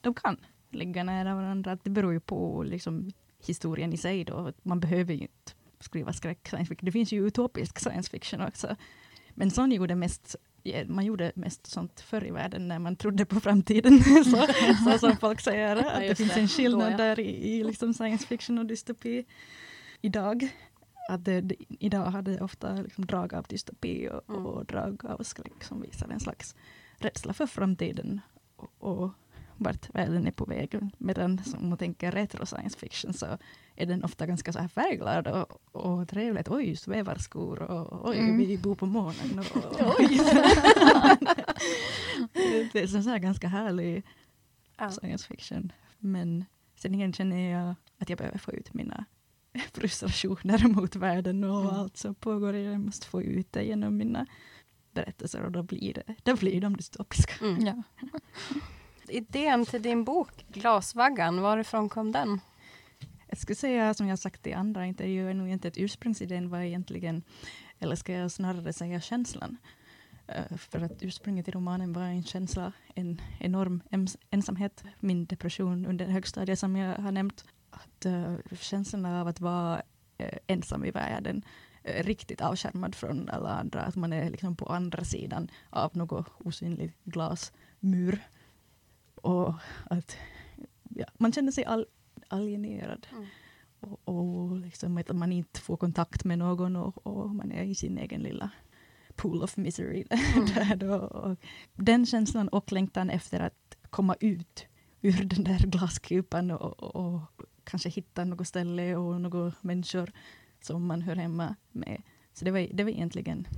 [0.00, 0.36] de kan
[0.70, 1.78] ligga nära varandra.
[1.82, 3.12] Det beror ju på liksom,
[3.48, 4.24] historien i sig.
[4.24, 4.52] Då.
[4.62, 6.86] Man behöver ju inte skriva skräck science fiction.
[6.86, 8.76] Det finns ju utopisk science fiction också.
[9.34, 10.36] Men sån gjorde mest,
[10.86, 14.00] man gjorde mest sånt förr i världen när man trodde på framtiden.
[14.24, 14.46] så,
[14.84, 16.96] så som folk säger, att det finns en skillnad ja.
[16.96, 19.24] där i, i liksom science fiction och dystopi
[20.00, 20.48] idag.
[21.08, 24.46] Att det, det, idag hade det ofta liksom drag av dystopi och, Mm.
[24.46, 26.56] och drag av skräck som visar en slags
[26.98, 28.20] rädsla för framtiden
[28.56, 29.10] och, och
[29.56, 30.78] vart världen är på väg.
[30.98, 33.38] Medan om man tänker retro science fiction så
[33.76, 36.48] är den ofta ganska så här färgglad och, och trevligt.
[36.48, 38.38] Oj, svävarskor och oj, Mm.
[38.38, 39.38] vi bor på månen.
[39.38, 39.56] Och,
[39.98, 40.20] oj.
[42.72, 44.04] det är så här ganska härlig
[44.78, 44.90] Ja.
[44.90, 45.72] science fiction.
[45.98, 46.44] Men
[46.76, 49.04] sen igen känner jag att jag behöver få ut mina
[49.72, 51.74] frustrationer mot världen och Mm.
[51.74, 52.54] allt som pågår.
[52.54, 54.26] Jag måste få ut det genom mina
[54.92, 57.44] berättelser och då blir, det, då blir de dystopiska.
[57.44, 57.66] Mm.
[57.66, 57.82] Ja.
[59.08, 62.40] Idén till din bok, Glasvaggan, varifrån kom den?
[63.26, 67.22] Jag skulle säga, som jag sagt i andra intervjuer, nog inte att ursprungsidén var egentligen,
[67.78, 69.56] eller ska jag snarare säga känslan.
[70.26, 75.86] Eh, för att ursprunget i romanen var en känsla, en enorm ens ensamhet, min depression
[75.86, 77.44] under högstadiet som jag har nämnt.
[77.70, 79.82] Att, uh, känslan av att vara
[80.20, 81.44] uh, ensam i världen,
[81.82, 86.28] eh, riktigt avskärmad från alla andra, att man är liksom på andra sidan av något
[86.38, 88.20] osynligt glasmur.
[89.24, 89.54] Och
[89.90, 90.16] att
[90.88, 91.86] ja, man känner sig all,
[92.28, 93.06] alienerad.
[93.12, 93.26] Mm.
[93.80, 97.74] Och, och liksom att man inte får kontakt med någon och, och man är i
[97.74, 98.50] sin egen lilla
[99.16, 100.04] pool of misery.
[100.54, 100.94] där då.
[100.94, 101.38] Och
[101.74, 104.66] den känslan och längtan efter att komma ut
[105.00, 107.20] ur den där glaskupan och, och, och
[107.64, 110.12] kanske hitta något ställe och några människor
[110.60, 112.02] som man hör hemma med.
[112.32, 113.48] Så det var, det var egentligen,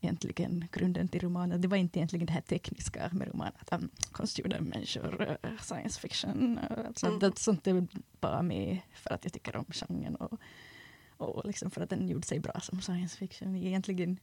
[0.00, 1.60] egentligen grunden till romanen.
[1.60, 6.00] Det var inte egentligen det här tekniska med romanen, att um, konstgjorda människor, uh, science
[6.00, 7.18] fiction, uh, sånt, Mm.
[7.18, 7.86] det, sånt är
[8.20, 10.40] bara med för att jag tycker om genren och,
[11.16, 13.56] och liksom för att den gjorde sig bra som science fiction.
[13.56, 14.18] Egentligen,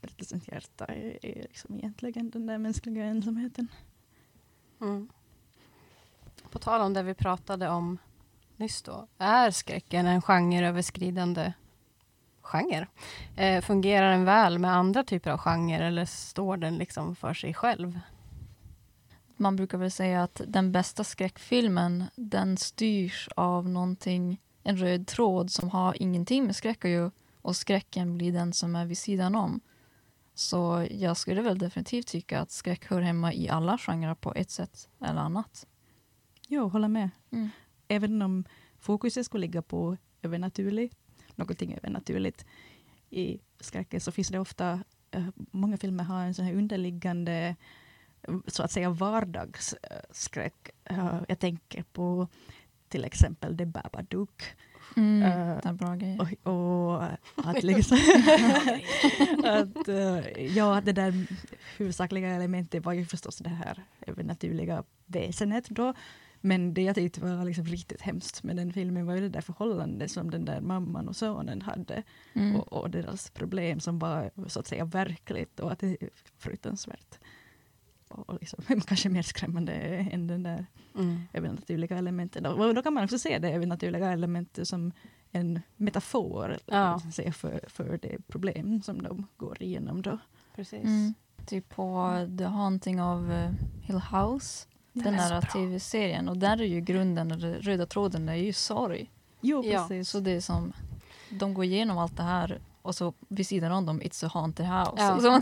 [0.00, 3.68] berättelsens hjärta är, är liksom egentligen den där mänskliga ensamheten.
[4.80, 5.08] Mm.
[6.50, 7.98] På tal om det vi pratade om
[8.56, 9.08] nyss då.
[9.18, 11.52] Är skräcken en genreöverskridande
[12.46, 12.86] genre?
[13.36, 17.54] Eh, fungerar den väl med andra typer av genrer eller står den liksom för sig
[17.54, 18.00] själv?
[19.36, 25.50] Man brukar väl säga att den bästa skräckfilmen den styrs av någonting, en röd tråd
[25.50, 27.10] som har ingenting med skräck att göra
[27.42, 29.60] och skräcken blir den som är vid sidan om.
[30.34, 34.50] Så jag skulle väl definitivt tycka att skräck hör hemma i alla genrer på ett
[34.50, 35.66] sätt eller annat.
[36.48, 37.10] Jo, hålla med.
[37.30, 37.48] Mm.
[37.88, 38.44] Även om
[38.78, 40.98] fokuset skulle ligga på övernaturligt,
[41.36, 42.46] någonting övernaturligt
[43.10, 47.56] i skräcken så finns det ofta, eh, många filmer har en sån här underliggande
[48.46, 50.70] så att säga vardagsskräck.
[50.84, 52.28] Eh, jag tänker på
[52.88, 54.42] till exempel The Babadook
[54.96, 56.20] Mm, är bra grejer.
[56.44, 57.02] Och, och
[57.48, 57.98] att liksom...
[59.44, 61.26] att, eh, ja, det där
[61.76, 65.94] huvudsakliga elementet var ju förstås det här övernaturliga väsenet då.
[66.40, 69.40] Men det jag tyckte var liksom riktigt hemskt med den filmen var ju det där
[69.40, 72.02] förhållandet som den där mamman och sonen hade.
[72.32, 72.56] Mm.
[72.56, 77.18] Och, och deras problem som var så att säga verkligt och att det är fruktansvärt.
[78.08, 80.66] Och, liksom, kanske mer skrämmande än den där
[80.98, 81.20] Mm.
[81.32, 82.46] övernaturliga elementen.
[82.46, 84.92] Och då kan man också se det övernaturliga elementet som
[85.32, 87.00] en metafor Ja.
[87.04, 87.12] ja.
[87.12, 90.18] säga, för, för det problem som de går igenom då.
[90.54, 90.84] Precis.
[90.84, 91.14] Mm.
[91.46, 93.50] Typ på The Haunting of eh,
[93.82, 94.66] Hill House.
[95.04, 96.28] Den här tv-serien.
[96.28, 99.10] Och där är ju grunden, den röda tråden är ju sorg.
[99.40, 100.10] Jo, Ja, precis.
[100.10, 100.72] Så det är som,
[101.30, 104.66] de går igenom allt det här och så vid sidan om dem, It's a haunted
[104.66, 104.92] house.
[105.02, 105.40] Ja.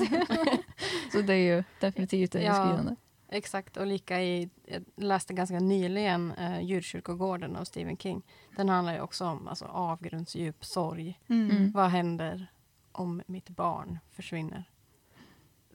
[1.12, 2.52] Så, det är ju definitivt det Ja.
[2.52, 2.96] beskrivande.
[3.28, 8.22] Exakt, och lika i, jag läste ganska nyligen uh, Djurkyrkogården av Stephen King.
[8.56, 11.20] Den handlar ju också om alltså, avgrundsdjup sorg.
[11.28, 11.50] Mm.
[11.50, 11.72] Mm.
[11.72, 12.46] Vad händer
[12.92, 14.64] om mitt barn försvinner?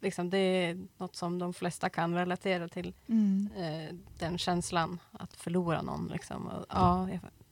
[0.02, 2.94] Liksom, det är något som de flesta kan relatera till.
[3.08, 3.50] Mm.
[3.58, 6.08] eh, den känslan att förlora någon.
[6.08, 6.48] Liksom.
[6.48, 7.08] Och, ja,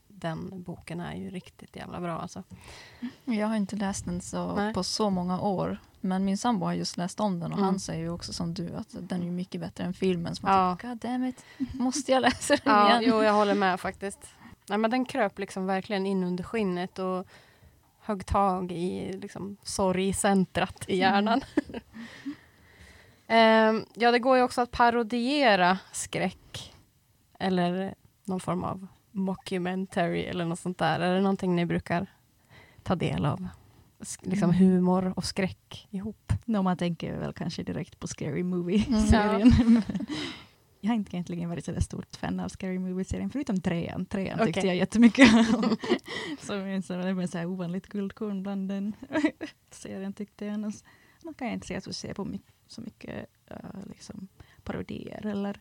[0.08, 2.20] den boken är ju riktigt jävla bra.
[2.20, 2.44] Alltså.
[3.26, 4.74] Jag har inte läst den så, Nej.
[4.74, 5.78] på så många år.
[6.02, 7.66] Men min sambo har just läst om den och Mm.
[7.70, 10.36] han säger ju också som du att den är mycket bättre än filmen.
[10.36, 10.76] Så man Ja.
[10.76, 13.04] tycker, God damn it, måste jag läsa den Ja, igen?
[13.12, 14.20] jo, jag håller med faktiskt.
[14.70, 17.28] Nej, men den kröp liksom verkligen in under skinnet och
[18.00, 21.42] högg tag i liksom, sorgcentrat i hjärnan.
[23.28, 26.74] Ehm, ja, det går ju också att parodiera skräck.
[27.40, 31.00] Eller någon form av mockumentary eller något sånt där.
[31.00, 32.08] Är det någonting ni brukar
[32.84, 33.48] ta del av?
[34.00, 34.62] Sk- liksom Mm.
[34.62, 36.34] humor och skräck ihop.
[36.46, 38.50] Nå, man tänker väl kanske direkt på Scary Mm.
[38.50, 39.52] Movie-serien.
[40.82, 44.06] jag har inte egentligen varit så stort fan av Scary Movie-serien, förutom trean.
[44.06, 44.68] Trean tyckte Okej.
[44.70, 45.64] jag jättemycket om.
[46.50, 48.94] en så, det var så här ovanligt guldkorn bland den
[49.72, 50.54] serien tyckte jag.
[50.54, 50.76] Annars
[51.24, 52.40] man kan jag inte säga att jag ser på my-
[52.72, 53.58] så mycket eh,
[53.90, 54.28] liksom,
[54.64, 55.60] parodier eller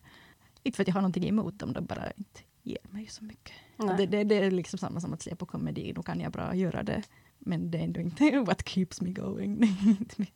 [0.63, 3.53] inte för att jag har någonting emot dem, de bara inte ger mig så mycket.
[3.97, 6.55] Det, det, det är liksom samma som att se på komedi, då kan jag bra
[6.55, 7.03] göra det.
[7.39, 9.61] Men det är ändå inte what keeps me going.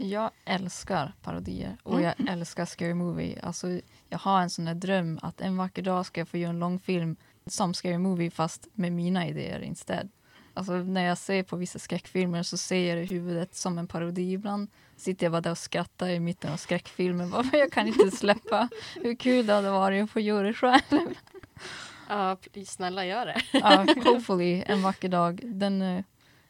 [0.00, 2.04] Jag älskar parodier och Mm.
[2.18, 3.40] jag älskar Scary Movie.
[3.42, 6.50] Alltså, jag har en sån där dröm att en vacker dag ska jag få göra
[6.50, 10.10] en långfilm som Scary Movie fast med mina idéer istället.
[10.54, 13.86] Alltså, när jag ser på vissa skräckfilmer så ser jag det i huvudet som en
[13.86, 14.68] parodi ibland.
[15.02, 17.30] Sitter jag bara där och skrattar i mitten av skräckfilmen.
[17.30, 20.54] Bara, "Men Jag kan inte släppa hur kul det hade varit att få göra det
[20.54, 21.14] själv.
[22.08, 22.36] Ja,
[22.66, 23.42] snälla gör det.
[23.52, 25.40] Ja, hopefully en vacker dag.
[25.44, 26.04] Den eh,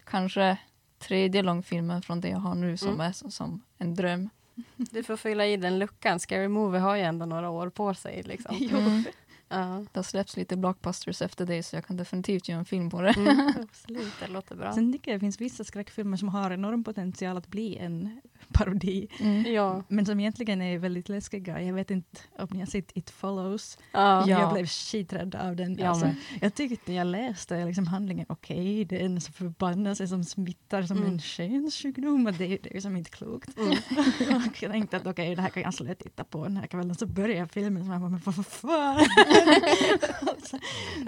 [0.05, 0.57] kanske
[0.99, 3.01] tredje långfilmen från det jag har nu som Mm.
[3.01, 4.31] är som, som en dröm.
[4.77, 6.21] Du får fylla i den luckan.
[6.21, 8.23] Scary Movie har ju ändå några år på sig.
[8.23, 8.57] Liksom.
[8.57, 9.05] Mm.
[9.53, 9.85] Ja.
[9.93, 13.01] Det har släppts lite blockbusters efter det så jag kan definitivt göra en film på
[13.03, 13.11] det.
[13.17, 14.73] Mm, absolut, det låter bra.
[14.73, 18.21] Sen tycker jag det finns vissa skräckfilmer som har enorm potential att bli en
[18.53, 19.07] parodi.
[19.21, 19.53] Mm.
[19.55, 19.83] Ja.
[19.89, 21.63] Men som egentligen är väldigt läskiga.
[21.63, 23.79] Jag vet inte om ni har sett It Follows.
[23.93, 24.29] Ja.
[24.29, 24.41] Ja.
[24.41, 25.79] Jag blev skiträdd av den.
[25.79, 26.11] Jag Alltså,
[26.41, 30.97] jag tyckte jag läste liksom handlingen, okej, det är en så förbannelse som smittar som
[30.97, 31.13] Mm.
[31.13, 32.27] en könssjukdom.
[32.27, 33.59] och Det, det är som inte klokt.
[33.59, 33.71] Mm.
[34.47, 36.67] och jag tänkte att okej, det här kan jag så lätt titta på den här
[36.67, 36.95] kvällen.
[36.95, 39.01] Så börjar filmen, så man bara, men vad fan?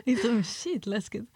[0.04, 1.32] Det är så skitläskigt.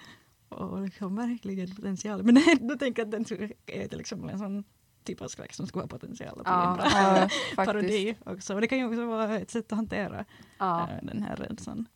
[0.48, 2.22] Och liksom verkligen potential.
[2.22, 2.34] Men
[2.68, 4.64] då tänker jag att den jag är liksom en sån
[5.04, 6.70] typ av skräck som skulle ha potential att bli Ja.
[6.70, 7.28] en bra Ja,
[7.64, 8.54] parodi också.
[8.54, 10.24] Och det kan ju också vara ett sätt att hantera
[10.58, 10.82] Ja.
[10.90, 11.86] eh, den här rädslan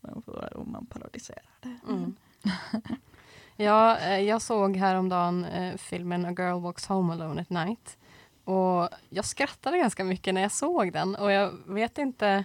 [0.55, 1.79] om man parodiserar det.
[1.89, 2.17] Mm.
[3.57, 7.99] ja, eh, jag såg häromdagen eh, filmen A Girl Walks Home Alone at Night.
[8.45, 11.15] Och jag skrattade ganska mycket när jag såg den.
[11.15, 12.45] Och jag vet inte,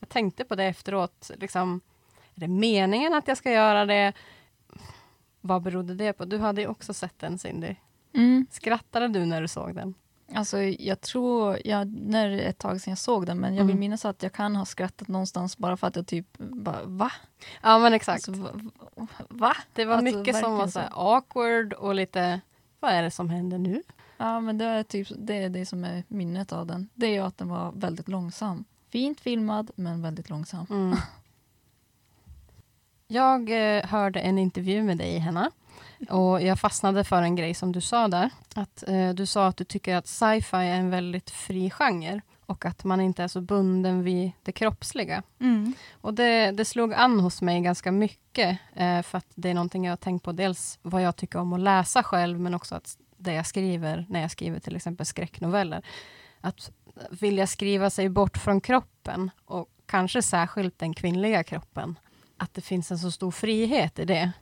[0.00, 1.30] jag tänkte på det efteråt.
[1.36, 1.80] Liksom,
[2.34, 4.12] är det meningen att jag ska göra det?
[5.40, 6.24] Vad berodde det på?
[6.24, 7.74] Du hade ju också sett den Cindy.
[8.14, 8.46] Mm.
[8.50, 9.94] Skrattade du när du såg den?
[10.34, 13.64] Alltså, jag tror, jag, när det är ett tag sedan jag såg den, men jag
[13.64, 13.80] vill Mm.
[13.80, 17.12] minnas att jag kan ha skrattat någonstans bara för att jag typ bara, va?
[17.62, 18.28] Ja men exakt.
[18.28, 19.08] Alltså, va?
[19.28, 19.56] va?
[19.72, 22.40] det var alltså, mycket som var så awkward och lite,
[22.80, 23.82] vad är det som händer nu?
[24.16, 26.88] Ja, men det är, typ, det är det som är minnet av den.
[26.94, 28.64] Det är ju att den var väldigt långsam.
[28.90, 30.66] Fint filmad, men väldigt långsam.
[30.70, 30.96] Mm.
[33.10, 35.50] Jag eh, hörde en intervju med dig, Henna.
[36.08, 38.30] Och jag fastnade för en grej som du sa där.
[38.54, 42.20] Att eh, Du sa att du tycker att sci-fi är en väldigt fri genre.
[42.46, 45.22] Och att man inte är så bunden vid det kroppsliga.
[45.40, 45.74] Mm.
[46.00, 48.58] Och det, det slog an hos mig ganska mycket.
[48.74, 50.32] Eh, för att det är någonting jag har tänkt på.
[50.32, 52.40] Dels vad jag tycker om att läsa själv.
[52.40, 55.82] Men också att det jag skriver, när jag skriver till exempel skräcknoveller.
[56.40, 56.70] Att
[57.10, 59.30] vilja skriva sig bort från kroppen.
[59.44, 61.98] Och kanske särskilt den kvinnliga kroppen.
[62.36, 64.32] Att det finns en så stor frihet i det.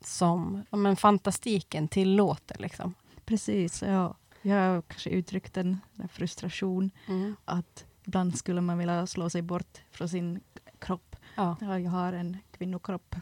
[0.00, 2.56] som men fantastiken tillåter.
[2.58, 2.94] Liksom.
[3.24, 4.14] Precis, ja.
[4.42, 7.36] Jag har kanske uttryckt den där frustration Mm.
[7.44, 10.40] att ibland skulle man vilja slå sig bort från sin
[10.78, 11.16] kropp.
[11.34, 11.56] Ja.
[11.60, 13.16] Ja, jag har en kvinnokropp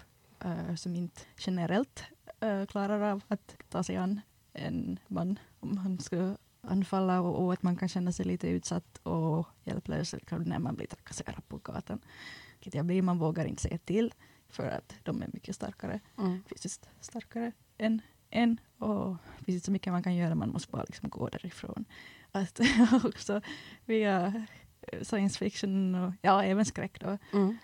[0.45, 2.05] eh, som inte generellt
[2.41, 4.21] eh, klarar av att ta sig an
[4.53, 6.37] en man om han skulle
[6.69, 10.87] anfalla och, och att man kan känna sig lite utsatt och hjälplös när man blir
[10.87, 12.01] trakasserad på gatan.
[12.59, 14.15] Vilket jag blir, man vågar inte säga till
[14.49, 16.43] för att de är mycket starkare, Mm.
[16.49, 18.01] fysiskt starkare än
[18.31, 18.61] en.
[18.79, 21.85] Och det finns inte så mycket man kan göra, man måste bara liksom gå därifrån.
[22.33, 22.61] Att
[23.05, 23.41] också
[23.85, 24.45] via
[24.81, 27.19] eh, science fiction och ja, även skräck då.
[27.33, 27.57] Mm.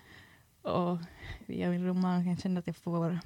[0.63, 0.99] Och
[1.47, 3.19] via min roman kan jag känna att jag får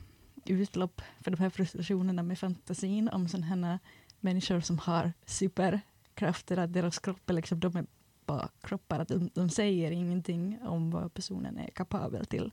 [0.45, 3.79] utlopp för de här frustrationerna med fantasin om sådana här
[4.25, 7.87] människor som har superkrafter, att deras kroppar liksom, de är
[8.27, 12.53] bara kroppar, att de, de säger ingenting om vad personen är kapabel till.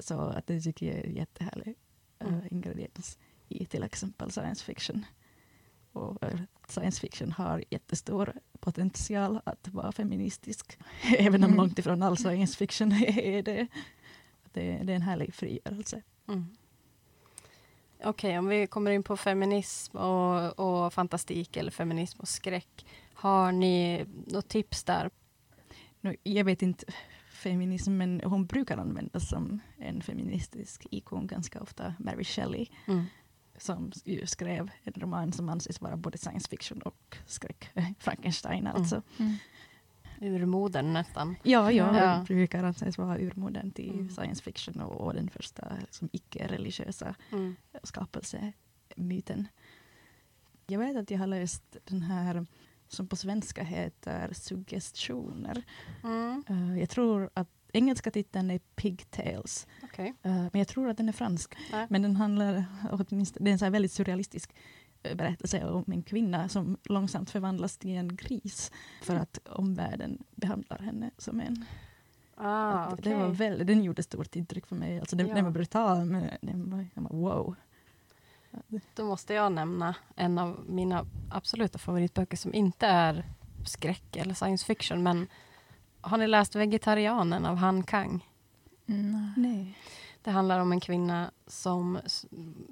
[0.00, 1.74] Så att det tycker jag är en jättehärlig
[2.18, 2.40] eh, Mm.
[2.50, 3.18] ingrediens
[3.48, 5.04] i till exempel science fiction.
[5.92, 10.78] Och eh, science fiction har jättestor potential att vara feministisk,
[11.18, 11.56] även om Mm.
[11.56, 13.66] långt ifrån all science fiction är det.
[14.52, 16.02] Det, det är en härlig frigörelse.
[16.28, 16.56] Mm.
[18.08, 22.86] Okej, om vi kommer in på feminism och, och fantastik eller feminism och skräck.
[23.14, 25.10] Har ni något tips där?
[26.00, 26.84] Nu, jag vet inte
[27.32, 33.04] feminism, men hon brukar användas som en feministisk ikon ganska ofta, Mary Shelley, Mm.
[33.58, 39.02] som ju skrev en roman som anses vara både science fiction och skräck, Frankenstein alltså.
[39.18, 39.34] Mm.
[40.20, 41.36] Urmodern nästan.
[41.42, 42.24] Ja, ja, Ja.
[42.28, 44.10] det brukar anses vara urmodern till Mm.
[44.10, 47.56] science fiction och, och den första liksom, icke-religiösa Mm.
[47.82, 49.48] skapelsemyten.
[50.66, 52.46] Jag vet att jag har läst den här
[52.88, 55.62] som på svenska heter Suggestioner.
[56.04, 56.44] Mm.
[56.48, 59.66] Eh, jag tror att engelska titeln är Pigtails.
[59.82, 60.14] Okej.
[60.22, 61.54] Eh, men jag tror att den är fransk.
[61.72, 61.86] Nej.
[61.90, 64.54] Men den handlar, åtminstone, det är så här väldigt surrealistisk
[65.14, 71.10] berättelse om en kvinna som långsamt förvandlas till en gris för att omvärlden behandlar henne
[71.18, 71.64] som en.
[72.34, 73.12] Ah, okej.
[73.12, 75.00] det var väl, den gjorde stort intryck för mig.
[75.00, 75.34] Alltså den, Ja.
[75.34, 77.54] den var brutal, men den var, jag bara, wow.
[78.94, 83.24] Då måste jag nämna en av mina absoluta favoritböcker som inte är
[83.66, 85.02] skräck eller science fiction.
[85.02, 85.26] Men
[86.00, 88.26] har ni läst Vegetarianen av Han Kang?
[88.86, 89.32] Nej.
[89.36, 89.78] Nej.
[90.26, 91.98] Det handlar om en kvinna som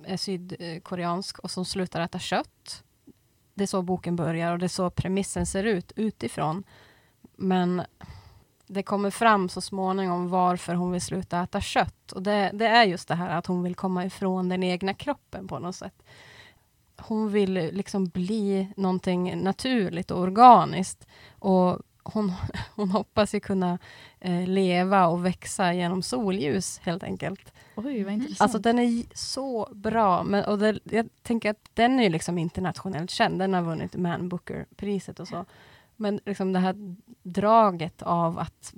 [0.04, 2.84] är sydkoreansk och som slutar äta kött.
[3.54, 6.64] Det är så boken börjar och det är så premissen ser ut utifrån.
[7.36, 7.82] Men
[8.66, 12.12] det kommer fram så småningom varför hon vill sluta äta kött.
[12.12, 15.48] Och det, det är just det här att hon vill komma ifrån den egna kroppen
[15.48, 16.02] på något sätt.
[16.96, 21.06] Hon vill liksom bli någonting naturligt och organiskt.
[21.38, 22.32] Och hon,
[22.76, 23.78] hon hoppas ju kunna
[24.20, 27.52] eh, leva och växa genom solljus helt enkelt.
[27.76, 28.40] Oj, vad intressant.
[28.40, 30.22] Alltså den är så bra.
[30.22, 33.38] Men, och det, jag tänker att den är ju liksom internationellt känd.
[33.38, 35.44] Den har vunnit Man Booker-priset och så.
[35.96, 38.74] Men liksom det här draget av att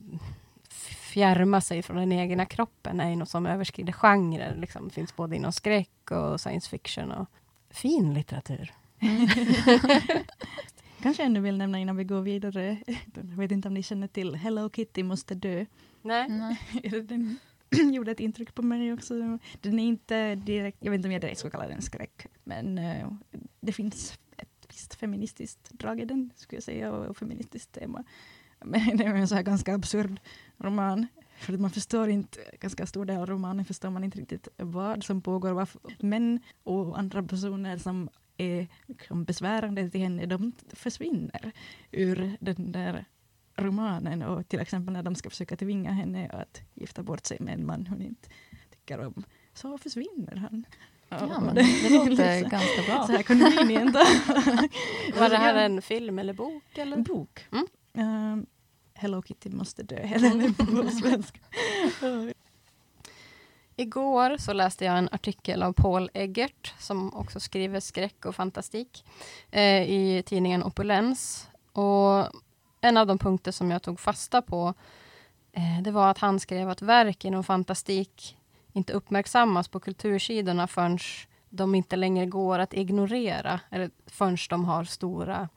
[0.89, 4.57] fjärma sig från den egna kroppen är ju något som överskrider genrer.
[4.57, 7.12] Liksom, finns både inom skräck och science fiction.
[7.12, 7.29] Och
[7.70, 8.72] fin litteratur.
[11.07, 12.78] Kanske ännu vill nämna innan vi går vidare.
[13.14, 15.66] Jag vet inte om ni känner till Hello Kitty måste dö.
[16.02, 16.61] Nej.
[17.68, 19.14] Den gjorde ett intryck på mig också.
[19.61, 22.78] Den är inte direkt, jag vet inte om jag direkt skulle kalla den skräck, men
[22.78, 23.09] eh,
[23.61, 28.04] det finns ett visst feministiskt drag i den, skulle jag säga, och, feministiskt tema.
[28.64, 30.20] Men det är en så här ganska absurd
[30.59, 31.07] roman.
[31.38, 35.22] För man förstår inte, ganska stor del av romanen förstår man inte riktigt vad som
[35.22, 35.52] pågår.
[35.52, 35.80] Varför.
[35.98, 41.53] Män och andra personer som är liksom besvärande till henne, de försvinner
[41.91, 43.05] ur den där
[43.57, 47.55] romanen och till exempel när de ska försöka tvinga henne att gifta bort sig med
[47.55, 48.28] en man hon inte
[48.70, 49.24] tycker om,
[49.55, 50.64] så försvinner han.
[51.09, 53.07] Ja, men det låter ganska bra.
[53.07, 53.95] Så här convenient.
[55.18, 56.78] Var det här en film eller bok?
[56.78, 56.97] Eller?
[56.97, 57.49] en bok?
[57.53, 57.66] Mm.
[58.32, 58.47] Um,
[58.95, 61.41] Hello Kitty måste dö, eller på svenska.
[63.79, 69.05] Igår så läste jag en artikel av Paul Eggert, som också skriver skräck och fantastik,
[69.51, 71.49] eh, i tidningen Opulens.
[71.72, 72.27] Och
[72.81, 74.74] en av de punkter som jag tog fasta på,
[75.53, 78.37] eh, det var att han skrev att verk inom fantastik
[78.72, 80.99] inte uppmärksammas på kultursidorna förrän
[81.49, 85.49] de inte längre går att ignorera, eller förrän de har stora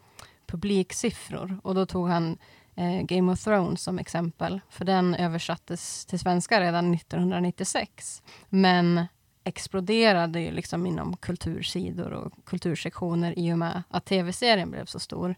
[0.46, 1.60] publiksiffror.
[1.64, 2.38] Och då tog han
[2.80, 8.24] eh, Game of Thrones som exempel, för den översattes till svenska redan 1996.
[8.50, 9.06] Men
[9.44, 15.36] exploderade ju liksom inom kultursidor och kultursektioner i och med att tv-serien blev så stor.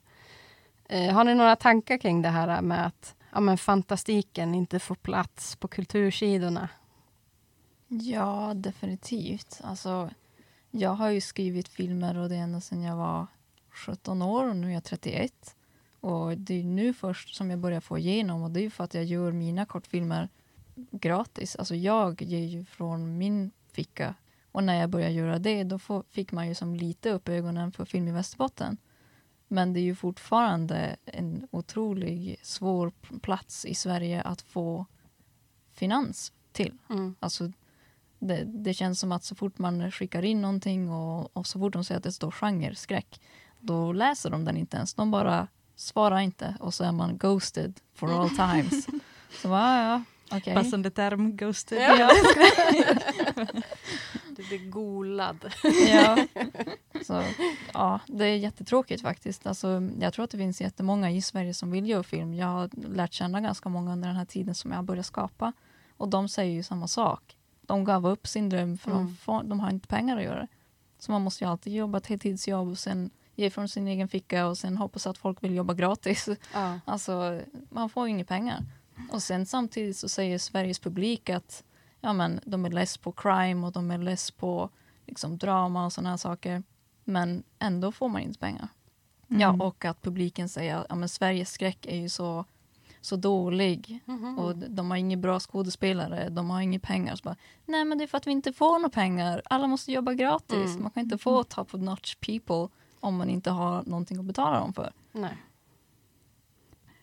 [0.90, 4.96] Eh, har ni några tankar kring det här med att ja, men fantastiken inte får
[4.96, 6.70] plats på kultursidorna?
[7.88, 9.62] Ja, definitivt.
[9.64, 10.10] Alltså,
[10.72, 13.28] jag har ju skrivit filmer och det är ända sedan jag var
[13.70, 15.56] 17 år och nu är jag 31.
[16.02, 18.94] Och det är nu först som jag börjar få igenom och det är för att
[18.94, 20.30] jag gör mina kortfilmer
[20.92, 21.56] gratis.
[21.56, 24.16] Alltså jag ger ju från min ficka.
[24.52, 27.72] Och när jag började göra det då får, fick man ju som lite upp ögonen
[27.72, 28.78] för Film i Västerbotten.
[29.48, 32.92] Men det är ju fortfarande en otroligt svår
[33.22, 34.86] plats i Sverige att få
[35.74, 36.78] finans till.
[36.90, 37.16] Mm.
[37.20, 37.52] Alltså,
[38.20, 41.74] det, det känns som att så fort man skickar in någonting och, och så fort
[41.74, 43.22] de säger att det står genre, skräck,
[43.60, 44.94] då läser de den inte ens.
[44.94, 45.48] De bara
[45.82, 48.88] svarar inte och så är man ghosted for all times.
[49.42, 50.04] Så bara, ja,
[50.38, 50.54] okej.
[50.56, 51.82] Passande term, ghosted.
[51.82, 52.10] Ja.
[54.30, 55.54] du blir golad.
[55.88, 56.26] Ja.
[57.06, 57.24] Så,
[57.74, 59.48] ja, det är jättetråkigt faktiskt.
[59.48, 62.34] Alltså, jag tror att det finns jättemånga i Sverige som vill göra film.
[62.34, 65.54] Jag har lärt känna ganska många under den här tiden som jag börjat skapa.
[65.98, 67.38] Och de säger ju samma sak.
[67.62, 69.06] De gav upp sin dröm för Mm.
[69.06, 70.48] de, får, de har inte pengar att göra det.
[71.00, 73.10] Så man måste ju alltid jobba ett heltidsjobb och sen
[73.42, 76.30] ge från sin egen ficka och sen hoppas att folk vill jobba gratis.
[76.54, 76.80] Ja.
[76.86, 78.66] Alltså, man får ju inga pengar.
[79.12, 81.64] Och sen samtidigt så säger Sveriges publik att
[82.02, 84.70] ja, men, de är less på crime och de är less på
[85.06, 86.64] liksom, drama och sådana här saker.
[87.04, 88.68] Men ändå får man inte pengar.
[89.30, 89.42] Mm.
[89.42, 92.46] Ja, och att publiken säger att ja, men Sveriges skräck är ju så,
[93.02, 94.40] så dålig Mhm.
[94.40, 97.16] och de har inga bra skådespelare, de har inga pengar.
[97.16, 97.36] Så bara,
[97.66, 99.42] Nej, men det är för att vi inte får några pengar.
[99.46, 100.72] Alla måste jobba gratis.
[100.72, 100.82] Mm.
[100.82, 102.68] Man kan inte få top of notch people
[103.02, 104.94] om man inte har någonting att betala dem för.
[105.12, 105.38] Nej.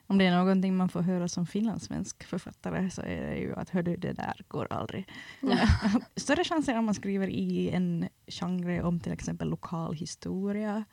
[0.06, 3.70] Om det är någonting man får höra som finlandssvensk författare så är det ju att
[3.70, 5.08] hör du, det där går aldrig.
[6.16, 10.84] Större chanser om man skriver i en genre om till exempel lokal historia.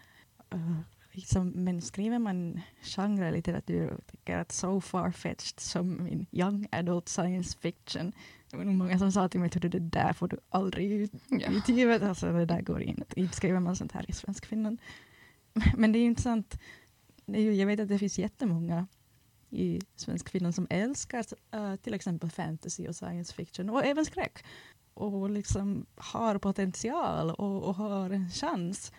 [0.54, 0.80] Uh,
[1.12, 7.58] liksom, men skriver man genre-litteratur och tycker att so far-fetched som min young adult science
[7.58, 8.12] fiction.
[8.52, 11.12] Det var nog många som sa till mig att det där får du aldrig ut,
[11.30, 11.48] Ja.
[11.52, 12.02] utgivet.
[12.04, 13.20] Alltså det där går inte.
[13.20, 14.82] Inte skriver man sånt här i svensk Finland.
[15.78, 16.60] Men det är ju intressant.
[17.26, 18.88] Det är ju, jag vet att det finns jättemånga
[19.50, 24.46] i svensk Finland som älskar eh, till exempel fantasy och science fiction och även skräck.
[24.94, 28.92] Och liksom har potential och, och har en chans.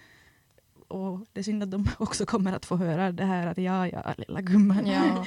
[0.89, 3.89] Och det är synd att de också kommer att få höra det här att ja,
[3.89, 4.87] ja, lilla gumman.
[4.87, 5.25] Ja.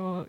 [0.00, 0.26] Och,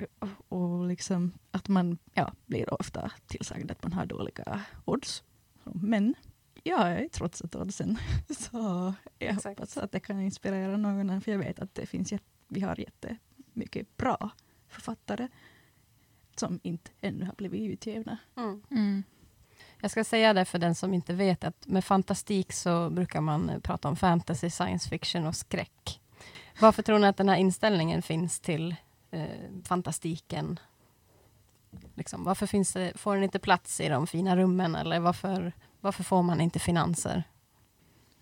[0.48, 5.24] och, liksom att man ja, blir ofta tillsagd att man har dåliga odds.
[5.64, 6.16] Men
[6.64, 7.98] jag är trotsat oddsen.
[8.30, 9.60] Så jag Exakt.
[9.60, 11.22] hoppas att det kan inspirera någon.
[11.22, 12.14] För jag vet att det finns
[12.48, 14.30] vi har jättemycket bra
[14.68, 15.28] författare
[16.36, 18.18] som inte ännu har blivit utgivna.
[18.36, 18.64] Mm.
[18.72, 19.04] Mm.
[19.82, 23.50] Jag ska säga det för den som inte vet att med fantastik så brukar man
[23.50, 26.02] eh, prata om fantasy, science fiction och skräck.
[26.60, 28.76] Varför tror ni att den här inställningen finns till
[29.12, 29.26] eh,
[29.66, 30.60] fantastiken?
[31.96, 36.04] Liksom, varför finns det, får den inte plats i de fina rummen eller varför, varför
[36.04, 37.24] får man inte finanser?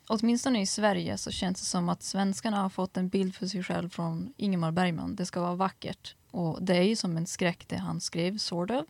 [0.07, 3.63] Åtminstone i Sverige så känns det som att svenskarna har fått en bild för sig
[3.63, 5.15] själv från Ingemar Bergman.
[5.15, 6.15] Det ska vara vackert.
[6.31, 8.85] Och det är ju som en skräck det han skrev, sort of.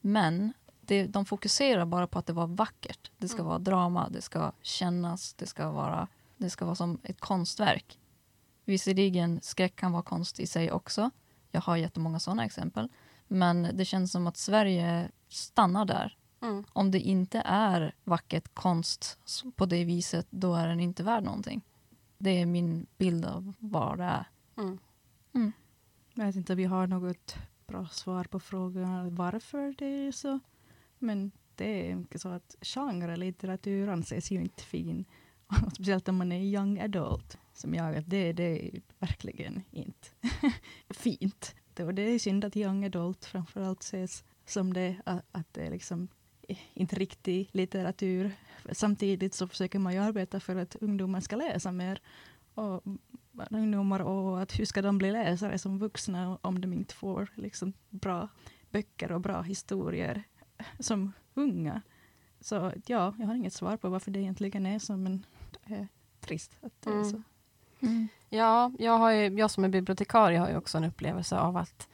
[0.00, 0.52] Men
[0.86, 3.10] det, de fokuserar bara på att det var vackert.
[3.18, 3.46] Det ska Mm.
[3.48, 7.98] vara drama, det ska kännas, det ska vara, det ska vara som ett konstverk.
[8.64, 11.10] Visserligen, skräck kan vara konst i sig också.
[11.50, 12.88] Jag har jättemånga sådana exempel.
[13.28, 16.64] Men det känns som att Sverige stannar där Mm.
[16.72, 19.18] om det inte är vackert konst
[19.56, 21.62] på det viset, då är den inte värd någonting.
[22.18, 24.28] Det är min bild av vad det är.
[24.56, 25.52] Mm.
[26.14, 27.34] Jag vet inte om vi har något
[27.66, 30.40] bra svar på frågan varför det är så.
[31.02, 35.04] Men det är mycket så att genre-litteratur anses ju inte fin.
[35.46, 38.04] Och speciellt om man är young adult, som jag.
[38.06, 40.08] Det, det är verkligen inte
[40.90, 41.54] fint.
[41.74, 45.66] Det, och det är synd att young adult framförallt ses som det, att, att det
[45.66, 46.08] är liksom
[46.74, 48.32] inte riktig litteratur.
[48.72, 52.00] Samtidigt så försöker man ju arbeta för att ungdomar ska läsa mer.
[52.54, 52.82] Och
[53.50, 57.72] ungdomar och att hur ska de bli läsare som vuxna om de inte får liksom
[57.90, 58.28] bra
[58.70, 60.24] böcker och bra historier
[60.78, 61.82] som unga.
[62.40, 65.88] Så ja, jag har inget svar på varför det egentligen är så, men det är
[66.20, 67.10] trist att det är Mm.
[67.10, 67.22] så.
[68.28, 71.88] Ja, jag, har ju, jag som är bibliotekarie har ju också en upplevelse av att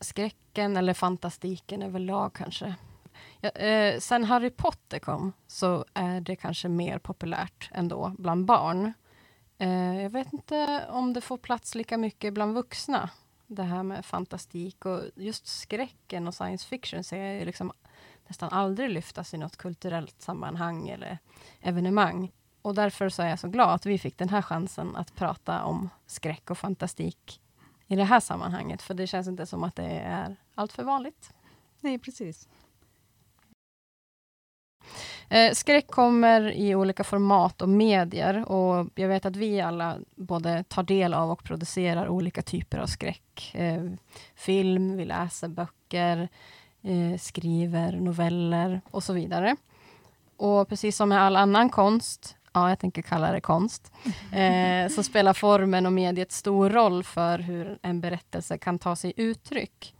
[0.00, 2.74] skräcken eller fantastiken överlag kanske.
[3.40, 8.92] Ja, eh, sen Harry Potter kom så är det kanske mer populärt ändå bland barn.
[9.58, 13.10] Eh, jag vet inte om det får plats lika mycket bland vuxna.
[13.46, 17.72] Det här med fantastik och just skräcken och science fiction ser jag ju liksom
[18.26, 21.18] nästan aldrig lyftas i något kulturellt sammanhang eller
[21.60, 22.32] evenemang.
[22.62, 25.64] Och därför så är jag så glad att vi fick den här chansen att prata
[25.64, 27.40] om skräck och fantastik
[27.86, 28.82] i det här sammanhanget.
[28.82, 31.32] För det känns inte som att det är allt för vanligt.
[31.80, 32.48] Nej, precis.
[35.28, 40.64] Eh, skräck kommer i olika format och medier och jag vet att vi alla både
[40.68, 43.54] tar del av och producerar olika typer av skräck.
[43.54, 43.84] Eh,
[44.34, 46.28] film, vi läser böcker,
[46.82, 49.56] eh, skriver noveller och så vidare.
[50.36, 53.92] Och precis som med all annan konst, ja, jag tänker kalla det konst,
[54.32, 59.12] eh, så spelar formen och mediet stor roll för hur en berättelse kan ta sig
[59.16, 59.94] uttryck.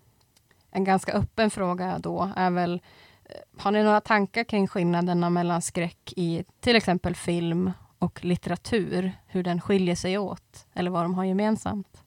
[0.70, 2.80] En ganska öppen fråga då är väl,
[3.28, 9.12] Eh, har ni några tankar kring skillnaderna mellan skräck i till exempel film och litteratur?
[9.26, 12.02] Hur den skiljer sig åt, eller vad de har gemensamt?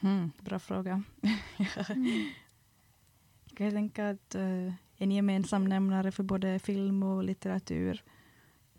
[0.00, 1.02] Mm, bra fråga.
[1.22, 1.36] mm.
[3.48, 8.02] Jag kan tänka att uh, en gemensam nämnare för både film och litteratur,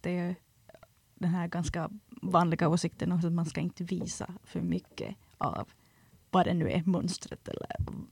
[0.01, 0.35] det är
[1.15, 5.67] den här ganska vanliga åsikten att man ska inte visa för mycket av
[6.31, 7.67] vad det nu är, monstret eller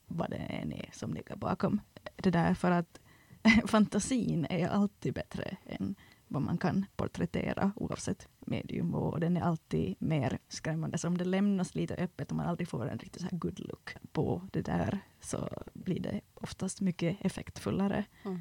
[0.08, 1.82] vad det än är som ligger bakom
[2.16, 2.54] det där.
[2.54, 3.00] För att
[3.66, 5.96] fantasin är alltid bättre än
[6.28, 10.98] vad man kan porträttera oavsett medium och den är alltid mer skrämmande.
[10.98, 13.60] Så om det lämnas lite öppet och man aldrig får en riktigt så här good
[13.60, 18.06] look på det där så blir det oftast mycket effektfullare.
[18.26, 18.40] Mm.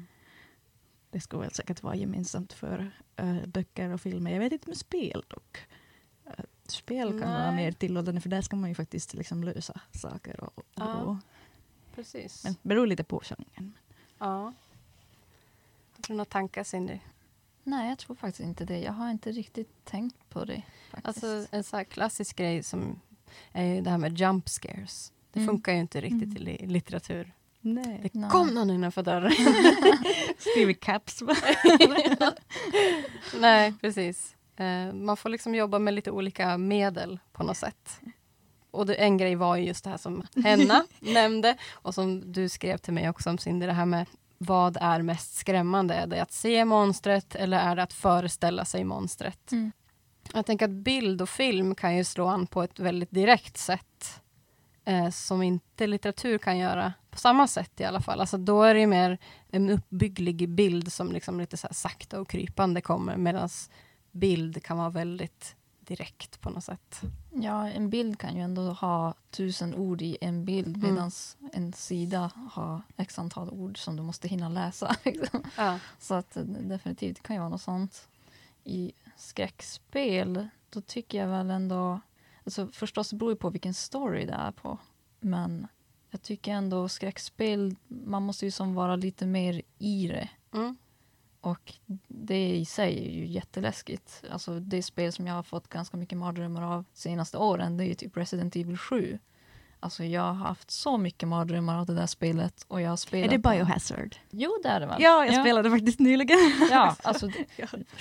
[1.09, 2.91] Det skulle väl säkert vara gemensamt för
[3.21, 4.31] uh, böcker och filmer.
[4.31, 5.57] Jag vet inte med spel dock.
[6.27, 7.41] Uh, spel kan Nej.
[7.41, 10.39] vara mer tillåtande för där ska man ju faktiskt liksom lösa saker.
[10.39, 11.19] Och, och, ja.
[11.95, 12.43] Precis.
[12.43, 13.77] Men beror lite på genren.
[14.17, 14.53] Ja.
[16.03, 16.99] Har du några tankar Cindy?
[17.63, 18.79] Nej, jag tror faktiskt inte det.
[18.79, 20.63] Jag har inte riktigt tänkt på det.
[20.91, 21.07] Faktiskt.
[21.07, 22.99] Alltså en sån klassisk grej som
[23.51, 25.11] är ju det här med jump scares.
[25.31, 25.47] Det mm.
[25.47, 26.47] funkar ju inte riktigt mm.
[26.47, 27.33] i litteratur.
[27.61, 27.99] Nej.
[28.03, 28.29] Det Nej.
[28.29, 29.31] kom någon innanför dörren.
[30.37, 31.23] Skriver caps.
[33.39, 34.35] Nej, precis.
[34.59, 37.99] Uh, man får liksom jobba med lite olika medel på något sätt.
[38.71, 42.49] Och det, en grej var ju just det här som Henna nämnde och som du
[42.49, 44.05] skrev till mig också om Cindy, det här med
[44.43, 45.93] vad är mest skrämmande?
[45.93, 49.51] Är det att se monstret eller är det att föreställa sig monstret?
[49.51, 49.71] Mm.
[50.33, 54.21] Jag tänker att bild och film kan ju slå an på ett väldigt direkt sätt
[54.85, 58.19] eh, som inte litteratur kan göra på samma sätt i alla fall.
[58.19, 59.17] Alltså då är det mer
[59.49, 63.49] en uppbygglig bild som liksom lite så sakta och krypande kommer medan
[64.11, 65.55] bild kan vara väldigt
[65.85, 67.01] direkt på något sätt.
[67.31, 70.93] Ja, en bild kan ju ändå ha tusen ord i en bild mm.
[70.93, 71.11] medan
[71.53, 74.95] en sida har x antal ord som du måste hinna läsa.
[75.05, 75.43] Liksom.
[75.57, 75.79] Ja.
[75.99, 78.07] Så att definitivt kan ju vara något sånt.
[78.63, 81.99] I skräckspel, då tycker jag väl ändå...
[82.45, 84.77] Alltså förstås det beror ju på vilken story det är på.
[85.19, 85.67] Men
[86.09, 90.29] jag tycker ändå skräckspel, man måste ju som vara lite mer i det.
[90.53, 90.77] Mm.
[91.43, 91.73] Och
[92.07, 94.23] det i sig är ju jätteläskigt.
[94.31, 97.87] Alltså det spel som jag har fått ganska mycket mardrömmar av senaste åren, det är
[97.87, 99.19] ju typ Resident Evil 7.
[99.83, 102.65] Alltså jag har haft så mycket mardrömmar av det där spelet.
[102.67, 104.15] Och jag har spelat är det Biohazard?
[104.29, 105.01] Jo, det är det väl.
[105.01, 105.41] Ja, jag ja.
[105.41, 106.37] spelade faktiskt nyligen.
[106.71, 107.29] Ja, alltså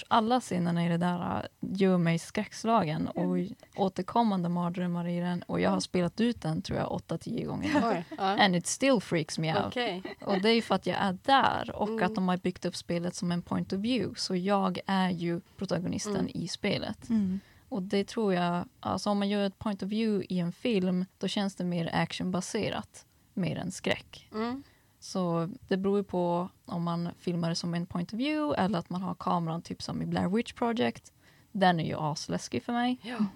[0.09, 3.37] alla scenerna i det där äh, gör mig skräckslagen och
[3.77, 5.43] återkommande mardrömmar i den.
[5.43, 8.05] Och jag har spelat ut den tror jag 8-10 gånger.
[8.19, 9.67] And it still freaks me out.
[9.67, 10.03] Okay.
[10.21, 12.07] Och det är för att jag är där och mm.
[12.07, 14.21] att de har byggt upp spelet som en point of view.
[14.21, 16.31] Så jag är ju protagonisten mm.
[16.35, 17.09] i spelet.
[17.09, 17.41] Mm.
[17.73, 21.05] Och det tror jag, alltså om man gör ett point of view i en film,
[21.19, 24.29] då känns det mer actionbaserat, mer än skräck.
[24.33, 24.63] Mm.
[24.99, 28.79] Så det beror ju på om man filmar det som en point of view eller
[28.79, 31.13] att man har kameran typ som i Blair Witch Project.
[31.53, 32.99] Den är ju asläskig för mig.
[33.03, 33.17] Ja.
[33.17, 33.29] Mm.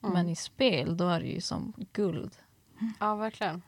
[0.00, 2.36] Men i spel, då är det ju som guld.
[3.00, 3.62] Ja, verkligen.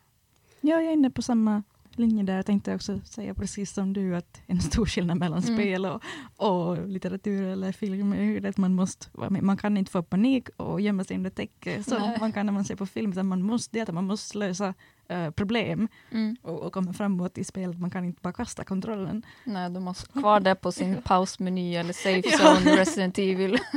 [0.60, 1.62] Ja, jag är inne på samma
[1.98, 2.36] linje där.
[2.36, 5.56] Jag tänkte också säga precis som du att en stor skillnad mellan mm.
[5.56, 6.02] spel och,
[6.36, 11.04] och, litteratur eller film är att man måste, man kan inte få panik och gömma
[11.04, 13.92] sig under täcke som man kan när man ser på film, utan man måste, det
[13.92, 14.74] man måste lösa
[15.12, 16.36] uh, problem mm.
[16.42, 17.80] och, och komma framåt i spelet.
[17.80, 19.22] Man kan inte bara kasta kontrollen.
[19.44, 22.80] Nej, du måste kvar där på sin pausmeny eller safe zone ja.
[22.80, 23.58] Resident Evil.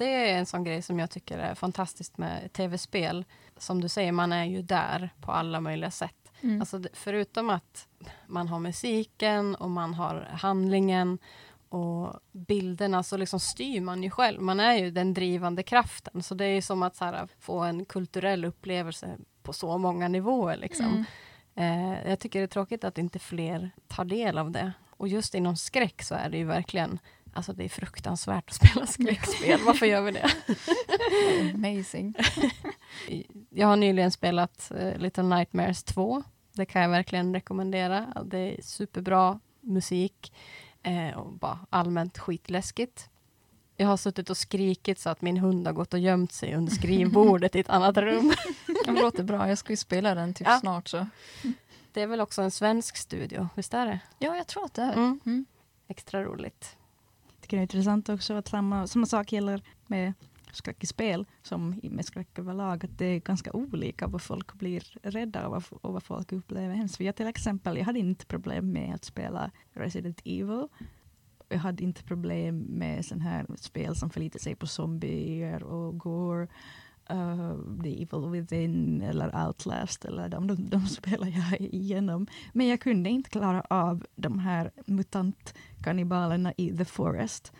[0.00, 3.24] det är en sån grej som jag tycker är fantastiskt med tv-spel
[3.56, 6.32] som du säger, man är ju där på alla möjliga sätt.
[6.40, 6.60] Mm.
[6.60, 7.88] Alltså, förutom att
[8.26, 11.18] man har musiken och man har handlingen
[11.68, 14.42] och bilderna så liksom styr man ju själv.
[14.42, 16.22] Man är ju den drivande kraften.
[16.22, 20.56] Så det är som att här, få en kulturell upplevelse på så många nivåer.
[20.56, 21.06] Liksom.
[21.54, 21.92] Mm.
[21.94, 24.72] Eh, jag tycker det är tråkigt att inte fler tar del av det.
[24.90, 26.98] Och just inom skräck så är det ju verkligen
[27.32, 29.60] Alltså det är fruktansvärt att spela skräckspel.
[29.66, 30.30] Varför gör vi det?
[31.54, 32.14] Amazing.
[33.50, 36.22] jag har nyligen spelat uh, Little Nightmares 2.
[36.52, 38.24] Det kan jag verkligen rekommendera.
[38.24, 40.32] Det är superbra musik
[40.82, 43.10] eh, och bara allmänt skitläskigt.
[43.76, 46.72] Jag har suttit och skrikit så att min hund har gått och gömt sig under
[46.72, 48.32] skrivbordet i ett annat rum.
[48.84, 49.48] Det låter bra.
[49.48, 50.58] Jag ska ju spela den typ ja.
[50.60, 50.88] snart.
[50.88, 51.06] så.
[51.92, 54.00] Det är väl också en svensk studio, visst är det?
[54.18, 54.92] Ja, jag tror att det är.
[54.92, 55.20] Mm.
[55.26, 55.46] Mm.
[55.88, 56.76] Extra roligt.
[57.50, 60.12] Tycker det är intressant också att samma, samma sak gäller med
[60.52, 64.82] skräck i spel som med skräck överlag, att det är ganska olika vad folk blir
[65.02, 66.96] rädda av och- och vad folk upplever hemskt.
[66.96, 70.68] För jag till exempel, jag hade inte problem med att spela Resident Evil.
[71.48, 76.48] Jag hade inte problem med sån här spel som förlitar sig på zombier och gore.
[77.12, 82.26] Uh, The Evil Within eller Outlast eller de, de, de spelar jag igenom.
[82.52, 87.52] Men jag kunde inte klara av de här mutantkanibalerna i The Forest.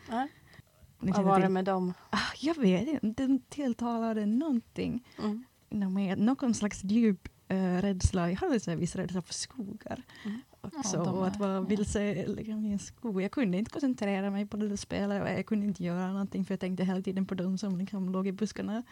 [1.01, 1.94] Ni Vad var det med dem?
[2.11, 5.07] Ah, jag vet inte, den tilltalade någonting.
[5.18, 5.44] Mm.
[5.70, 8.30] Nå, med Någon slags djup uh, rädsla.
[8.30, 10.03] Jag hade så här viss rädsla för skogar.
[10.24, 10.40] Mm.
[10.61, 13.22] Också, Ja, och att vara vilse liksom, i en skog.
[13.22, 15.22] Jag kunde inte koncentrera mig på det där spelet.
[15.22, 18.12] och Jag kunde inte göra någonting för jag tänkte hela tiden på de som liksom
[18.12, 18.82] låg i buskarna.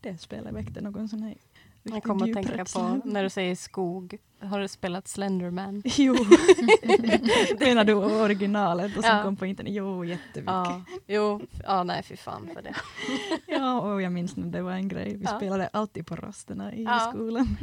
[0.00, 1.34] Det spelet väckte någon sån här
[1.82, 5.82] Jag kommer att tänka på, när du säger skog, har du spelat Slenderman?
[5.96, 6.14] Jo.
[7.60, 9.22] Menar du originalet och som Ja.
[9.22, 9.72] kom på internet?
[9.72, 10.44] Jo, jättemycket.
[10.54, 12.74] Ja, jo, ja nej fy fan för det.
[13.46, 15.16] Ja, och jag minns när det var en grej.
[15.16, 15.36] Vi Ja.
[15.36, 17.00] spelade alltid på rasterna i Ja.
[17.14, 17.56] skolan.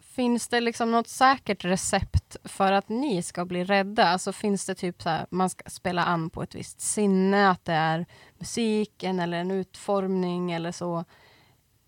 [0.00, 4.04] Finns det liksom något säkert recept för att ni ska bli rädda?
[4.08, 7.64] Alltså finns det typ så här, man ska spela an på ett visst sinne, att
[7.64, 8.06] det är
[8.42, 11.04] musiken eller en utformning eller så.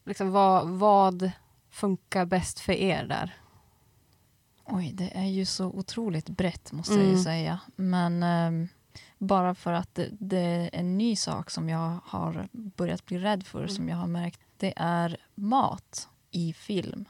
[0.05, 1.31] Liksom vad, vad
[1.71, 3.35] funkar bäst för er där?
[4.65, 7.23] Oj, det är ju så otroligt brett måste jag ju Mm.
[7.25, 7.61] säga.
[7.77, 8.69] Men ehm,
[9.19, 13.47] bara för att det, det är en ny sak som jag har börjat bli rädd
[13.47, 13.69] för, Mm.
[13.71, 17.05] som jag har märkt, det är mat i film.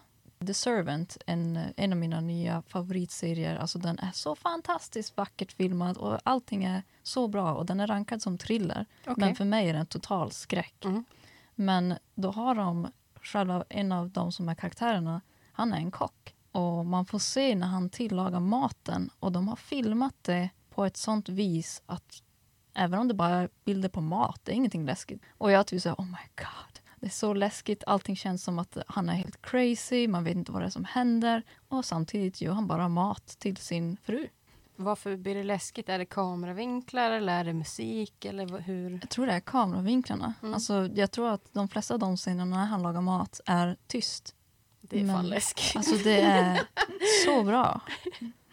[0.46, 5.96] The Servant, en, en av mina nya favoritserier, alltså den är så fantastiskt vackert filmad
[5.96, 8.86] och allting är så bra och den är rankad som thriller.
[9.16, 10.84] Men för mig är den total skräck.
[10.84, 11.04] Mm.
[11.54, 12.92] Men då har de
[13.22, 15.20] själva, en av de som är karaktärerna,
[15.52, 16.34] han är en kock.
[16.52, 20.96] Och man får se när han tillagar maten och de har filmat det på ett
[20.96, 22.22] sånt vis att
[22.74, 25.22] även om det bara är bilder på mat, det är ingenting läskigt.
[25.38, 28.58] Och jag tycker så här, oh my god, det är så läskigt, allting känns som
[28.58, 31.42] att han är helt crazy, man vet inte vad det är som händer.
[31.68, 34.28] Och samtidigt gör han bara mat till sin fru.
[34.76, 35.88] Varför blir det läskigt?
[35.88, 38.90] Är det kameravinklar eller är det musik eller hur?
[39.00, 40.34] Jag tror det är kameravinklarna.
[40.42, 40.54] Mm.
[40.54, 44.34] Alltså, jag tror att de flesta av de scenerna när han lagar mat är tyst.
[44.80, 45.76] Det är fan Men- läskigt.
[45.76, 46.62] Alltså det är
[47.24, 47.80] så bra.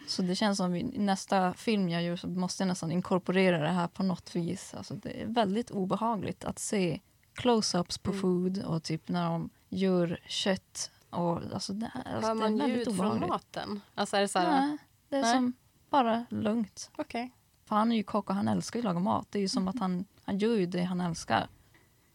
[0.06, 3.68] Så det känns som i nästa film jag gör så måste jag nästan inkorporera det
[3.68, 4.74] här på något vis.
[4.74, 7.00] Alltså det är väldigt obehagligt att se
[7.34, 8.20] close-ups på Mm.
[8.22, 10.90] food och typ när de gör kött.
[11.10, 13.80] Och, alltså det, är- alltså Hör det man är väldigt ljud från maten?
[13.94, 14.78] Alltså är det så här, Nej,
[15.08, 15.34] det är Nej.
[15.34, 15.52] som
[15.90, 16.90] bara lugnt.
[16.96, 17.30] okej.
[17.64, 19.26] För han är ju kock och han älskar ju att laga mat.
[19.30, 21.48] Det är ju som att han, han gör ju det han älskar.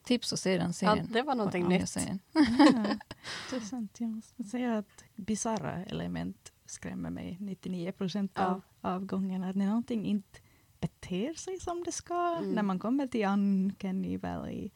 [0.04, 1.08] Tips att se den Ja, serien.
[1.12, 1.90] det var någonting Ja, jag nytt.
[1.90, 2.20] säger.
[2.34, 2.86] Ja,
[3.54, 4.00] intressant.
[4.00, 8.46] Jag måste säga att bisarra element skrämmer mig 99 procent Ja.
[8.46, 9.52] av, av gångerna.
[9.52, 10.40] När någonting inte
[10.80, 12.38] beter sig som det ska.
[12.38, 12.52] Mm.
[12.52, 14.70] När man kommer till Uncanny Valley.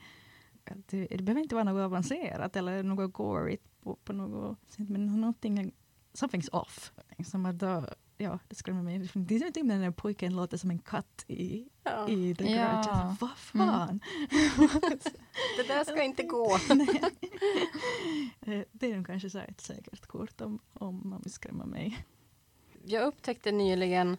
[0.63, 4.89] Det, det behöver inte vara något avancerat eller något gorigt på, på något sätt.
[4.89, 5.71] Men någonting,
[6.13, 6.91] something's off.
[7.25, 7.85] Som att då,
[8.17, 9.09] ja, det skrämmer mig.
[9.13, 12.09] Det är typ när den där pojken låter som en katt i, Ja.
[12.09, 12.49] i The Ja.
[12.49, 12.89] Grudge.
[12.89, 13.99] Alltså, vad fan?
[15.57, 16.57] Det där ska inte gå.
[18.45, 21.65] Eh, det är nog kanske så här ett säkert kort om, om man vill skrämma
[21.65, 22.05] mig.
[22.85, 24.17] Jag upptäckte nyligen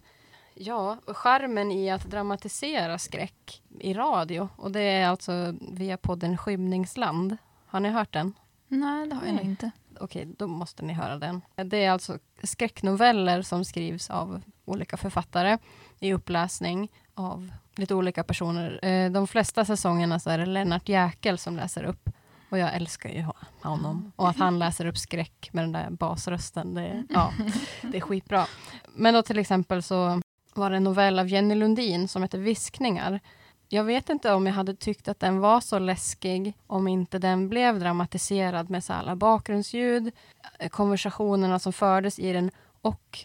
[0.55, 4.49] ja, charmen i att dramatisera skräck i radio.
[4.57, 7.37] Och det är alltså via podden Skymningsland.
[7.67, 8.35] Har ni hört den?
[8.69, 9.71] Nej, det har jag nog inte.
[10.01, 11.41] Okej, då måste ni höra den.
[11.55, 15.59] Det är alltså skräcknoveller som skrivs av olika författare
[16.01, 18.85] i uppläsning av lite olika personer.
[18.85, 22.09] Eh, De flesta säsongerna så är det Lennart Jäkel som läser upp.
[22.51, 23.25] Och jag älskar ju
[23.63, 24.13] honom.
[24.17, 27.33] Och att han läser upp skräck med den där basrösten, det, ja,
[27.83, 28.47] det är skitbra.
[28.95, 30.21] Men då till exempel så
[30.55, 33.21] var det en novell av Jenny Lundin som heter Viskningar.
[33.69, 37.49] Jag vet inte om jag hade tyckt att den var så läskig om inte den
[37.49, 40.13] blev dramatiserad med så alla bakgrundsljud,
[40.59, 42.51] eh, konversationerna som fördes i den
[42.83, 43.19] och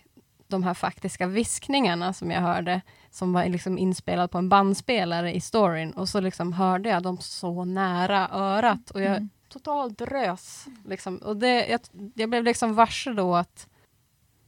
[0.47, 5.41] de här faktiska viskningarna som jag hörde, som var liksom inspelad på en bandspelare i
[5.41, 5.91] storyn.
[5.91, 9.29] Och så liksom hörde jag dem så nära örat och jag Mm.
[9.49, 10.65] totalt rös.
[10.85, 11.17] Liksom.
[11.17, 11.79] Och det, jag,
[12.15, 13.67] jag blev liksom varse då att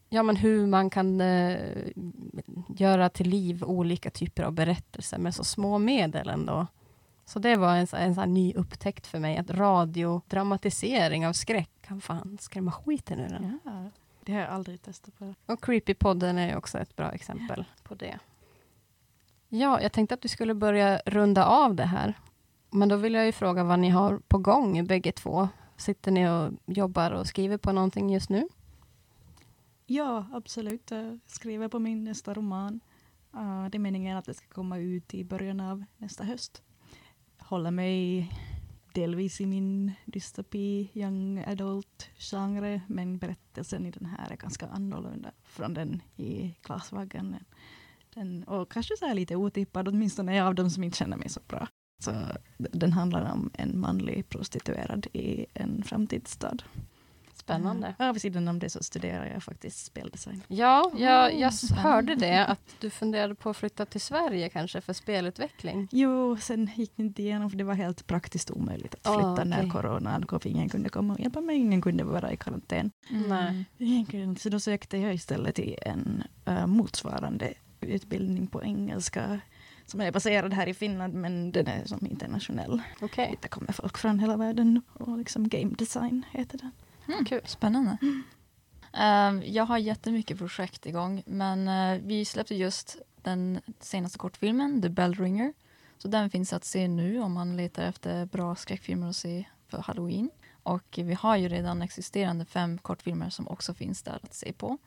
[0.10, 1.58] ja, men hur man kan eh,
[2.68, 6.68] göra till liv olika typer av berättelser med så små medel ändå.
[7.26, 12.02] Så det var en, en sån ny upptäckt för mig, att radiodramatisering av skräck kan
[12.02, 13.60] fan skrämma skiten ur en.
[13.66, 13.90] Ja,
[14.24, 15.34] det har jag aldrig testat på.
[15.46, 18.20] Och Creepypodden är också ett bra exempel på det.
[19.50, 22.14] Ja, jag tänkte att vi skulle börja runda av det här.
[22.70, 25.50] Men då vill jag ju fråga vad ni har på gång bägge två.
[25.78, 28.48] Sitter ni och jobbar och skriver på någonting just nu?
[29.92, 30.92] Ja, absolut.
[30.92, 32.80] Jag skriver på min nästa roman.
[33.72, 36.64] Det är meningen att det ska komma ut i början av nästa höst.
[37.38, 38.32] Håller mig
[38.94, 45.74] delvis i min dystopi, young adult-genre, men berättelsen i den här är ganska annorlunda från
[45.74, 47.36] den i Glasvaggan.
[48.14, 51.68] Den, och kanske så lite otippad, åtminstone av de som inte känner mig så bra.
[52.04, 52.12] Så
[52.58, 56.58] den handlar om en manlig prostituerad i en framtidsstad.
[57.54, 57.96] Spännande.
[58.00, 60.44] Ja, vid sidan om det så studerar jag faktiskt speldesign.
[60.48, 61.84] Ja, jag, jag Mm.
[61.84, 65.88] hörde det, att du funderade på att flytta till Sverige kanske för spelutveckling.
[65.92, 69.32] Jo, sen gick det inte igenom för det var helt praktiskt omöjligt att Ah, flytta
[69.34, 69.46] okej.
[69.46, 70.40] när coronan kom.
[70.44, 72.92] Ingen kunde komma och hjälpa mig, ingen kunde vara i karantän.
[74.10, 79.40] Kunde, Så då sökte jag istället till en uh, motsvarande utbildning på engelska
[79.86, 82.82] som är baserad här i Finland men den är som internationell.
[83.02, 86.72] Okej, Det kommer folk från hela världen och liksom game design heter den.
[87.10, 87.42] Mm, Kul.
[87.46, 87.98] Spännande.
[88.94, 94.90] Ehm, jag har jättemycket projekt igång, men eh, vi släppte just den senaste kortfilmen, The
[94.90, 95.54] Bell Ringer.
[95.98, 99.78] Så den finns att se nu om man letar efter bra skräckfilmer att se för
[99.78, 100.30] halloween.
[100.64, 104.78] Och vi har ju redan existerande fem kortfilmer som också finns där att se på.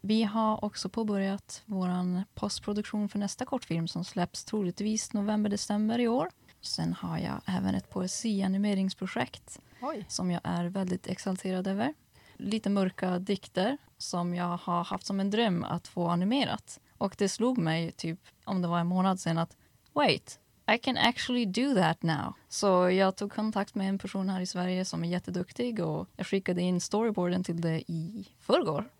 [0.00, 6.30] Vi har också påbörjat vår postproduktion för nästa kortfilm som släpps troligtvis november-december i år.
[6.60, 10.04] Sen har jag även ett poesianimeringsprojekt oj.
[10.08, 11.94] som jag är väldigt exalterad över.
[12.36, 16.80] Lite mörka dikter som jag har haft som en dröm att få animerat.
[16.98, 19.56] Och det slog mig typ om det var en månad sedan att
[19.92, 20.40] wait,
[20.74, 22.34] I can actually do that now.
[22.48, 26.26] Så jag tog kontakt med en person här i Sverige som är jätteduktig och jag
[26.26, 28.90] skickade in storyboarden till det i förrgår.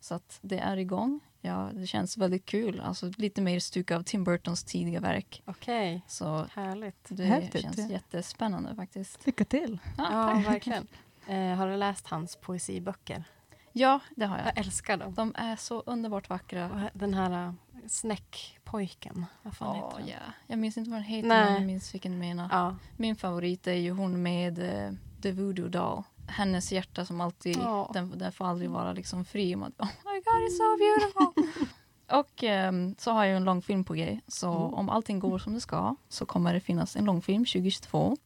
[0.00, 1.20] Så att det är igång.
[1.40, 2.80] Ja, det känns väldigt kul.
[2.80, 5.42] Alltså lite mer stuk av Tim Burtons tidiga verk.
[5.44, 7.06] Okej, Så härligt.
[7.08, 7.86] det Häftigt, känns ja.
[7.88, 9.26] jättespännande faktiskt.
[9.26, 9.78] Lycka till!
[9.98, 10.04] Ja,
[10.42, 10.86] Ja, verkligen.
[11.28, 13.24] Eh, har du läst hans poesiböcker?
[13.72, 14.46] ja det har jag.
[14.46, 15.14] Jag älskar dem.
[15.14, 16.70] De är så underbart vackra.
[16.70, 17.52] Och den här uh,
[17.86, 20.08] snäckpojken, vad fan Åh, heter den?
[20.08, 20.32] ja.
[20.46, 21.44] Jag minns inte vad den heter, Nej.
[21.44, 22.48] men jag minns vilken du menar.
[22.52, 22.76] Ja.
[22.96, 26.02] Min favorit är ju hon med eh, The Voodoo Doll.
[26.28, 27.90] Hennes hjärta som alltid, Ja.
[27.94, 29.54] den, den får aldrig vara liksom fri.
[29.54, 31.66] om att, Oh my god, it's so beautiful!
[32.18, 34.20] Och ehm, så har jag en långfilm på G.
[34.28, 34.74] Så Mm.
[34.74, 38.16] om allting går som det ska så kommer det finnas en långfilm 2022.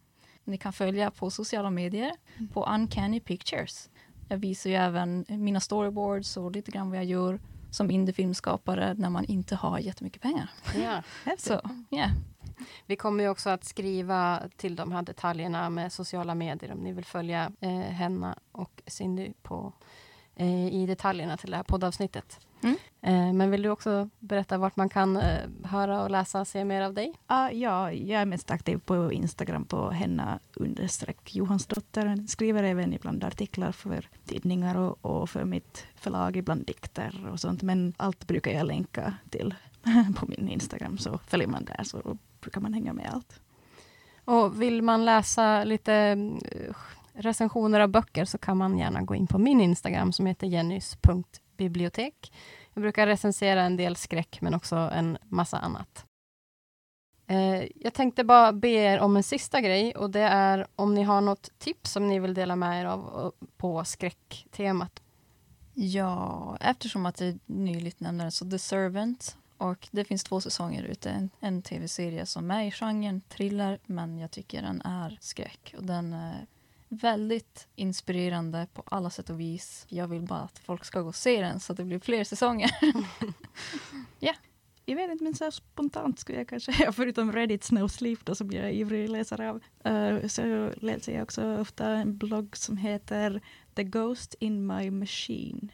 [0.45, 2.13] Ni kan följa på sociala medier
[2.53, 3.91] på Uncanny Pictures.
[4.29, 7.41] Jag visar ju även mina storyboards och lite grann vad jag gör
[7.71, 10.51] som indiefilmskapare när man inte har jättemycket pengar.
[10.83, 11.03] Ja.
[11.25, 11.47] Häftigt.
[11.47, 12.07] Så, ja.
[12.87, 16.93] Vi kommer ju också att skriva till de här detaljerna med sociala medier om ni
[16.93, 19.73] vill följa eh, Henna och Cindy på,
[20.37, 22.41] eh, i detaljerna till det här poddavsnittet.
[22.63, 22.77] Mm.
[23.01, 26.65] Eh, men vill du också berätta vart man kan eh, höra och läsa och se
[26.65, 27.15] mer av dig?
[27.27, 32.27] Ah, ja, jag är mest aktiv på Instagram på henna understreck Johansdotter.
[32.29, 37.63] Skriver även ibland artiklar för tidningar och, och för mitt förlag, ibland dikter och sånt.
[37.63, 39.55] Men allt brukar jag länka till
[40.17, 43.41] på min Instagram, så följer man där så brukar man hänga med allt.
[44.25, 46.75] Och vill man läsa lite eh,
[47.13, 52.33] recensioner av böcker så kan man gärna gå in på min Instagram som heter jennys.bibliotek.
[52.75, 56.07] Jag brukar recensera en del skräck men också en massa annat.
[57.27, 61.03] Eh, jag tänkte bara be er om en sista grej och det är om ni
[61.03, 65.03] har något tips som ni vill dela med er av eh, på skräcktemat.
[65.75, 69.37] Ja, eftersom att det nyligt nämnde så The Servant.
[69.63, 71.11] Och det finns två säsonger ute.
[71.11, 75.75] En, en tv-serie som är i genren thriller, men jag tycker den är skräck.
[75.77, 76.47] Och den är
[76.89, 79.87] väldigt inspirerande på alla sätt och vis.
[79.89, 82.25] Jag vill bara att folk ska gå och se den så att det blir fler
[82.25, 82.71] säsonger.
[84.85, 88.51] Jag vet inte, men så spontant skulle jag kanske, förutom Reddits No Sleep då, som
[88.51, 93.41] jag är ivrig läsare av, eh, så läser jag också ofta en blogg som heter
[93.75, 95.73] The Ghost in My Machine.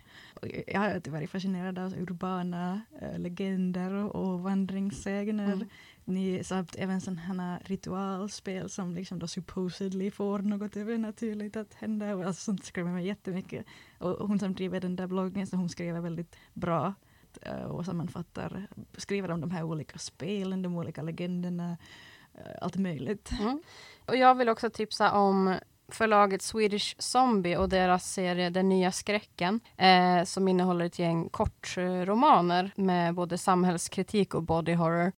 [0.66, 5.53] Jag har alltid varit fascinerad av urbana eh, legender och vandringssägner.
[5.53, 5.68] Mm.
[6.05, 12.16] Ni, samt även sådana ritualspel som liksom då supposedly får något övernaturligt att hända.
[12.16, 13.66] Och alltså sånt skrämmer mig jättemycket.
[13.99, 16.95] Och hon som driver den där bloggen, så hon skriver väldigt bra
[17.43, 18.66] eh, och sammanfattar,
[18.97, 21.76] skriver om de här olika spelen, de olika legenderna,
[22.34, 23.30] eh, allt möjligt.
[23.41, 23.62] Mm.
[24.07, 25.59] Och jag vill också tipsa om
[25.93, 32.70] förlaget Swedish Zombie och deras serie Den nya skräcken eh, som innehåller ett gäng kortromaner
[32.76, 35.12] med både samhällskritik och body horror.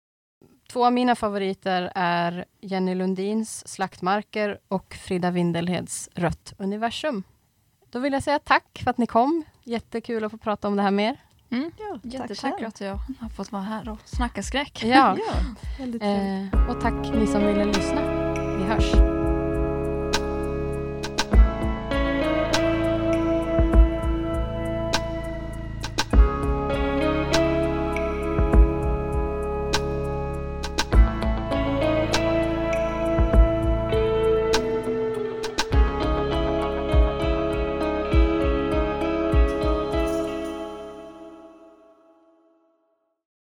[0.72, 7.24] Två av mina favoriter är Jenny Lundins Slaktmarker och Frida Windelheds Rött universum.
[7.90, 9.44] Då vill jag säga tack för att ni kom.
[9.64, 11.18] Jättekul att få prata om det här mer.
[11.52, 11.72] Mm.
[11.78, 14.84] Ja, Jättetack att jag har fått vara här och snacka skräck.
[14.84, 15.18] Ja,
[15.80, 18.02] Ja, eh, och tack ni som ville lyssna.
[18.58, 19.19] Vi hörs.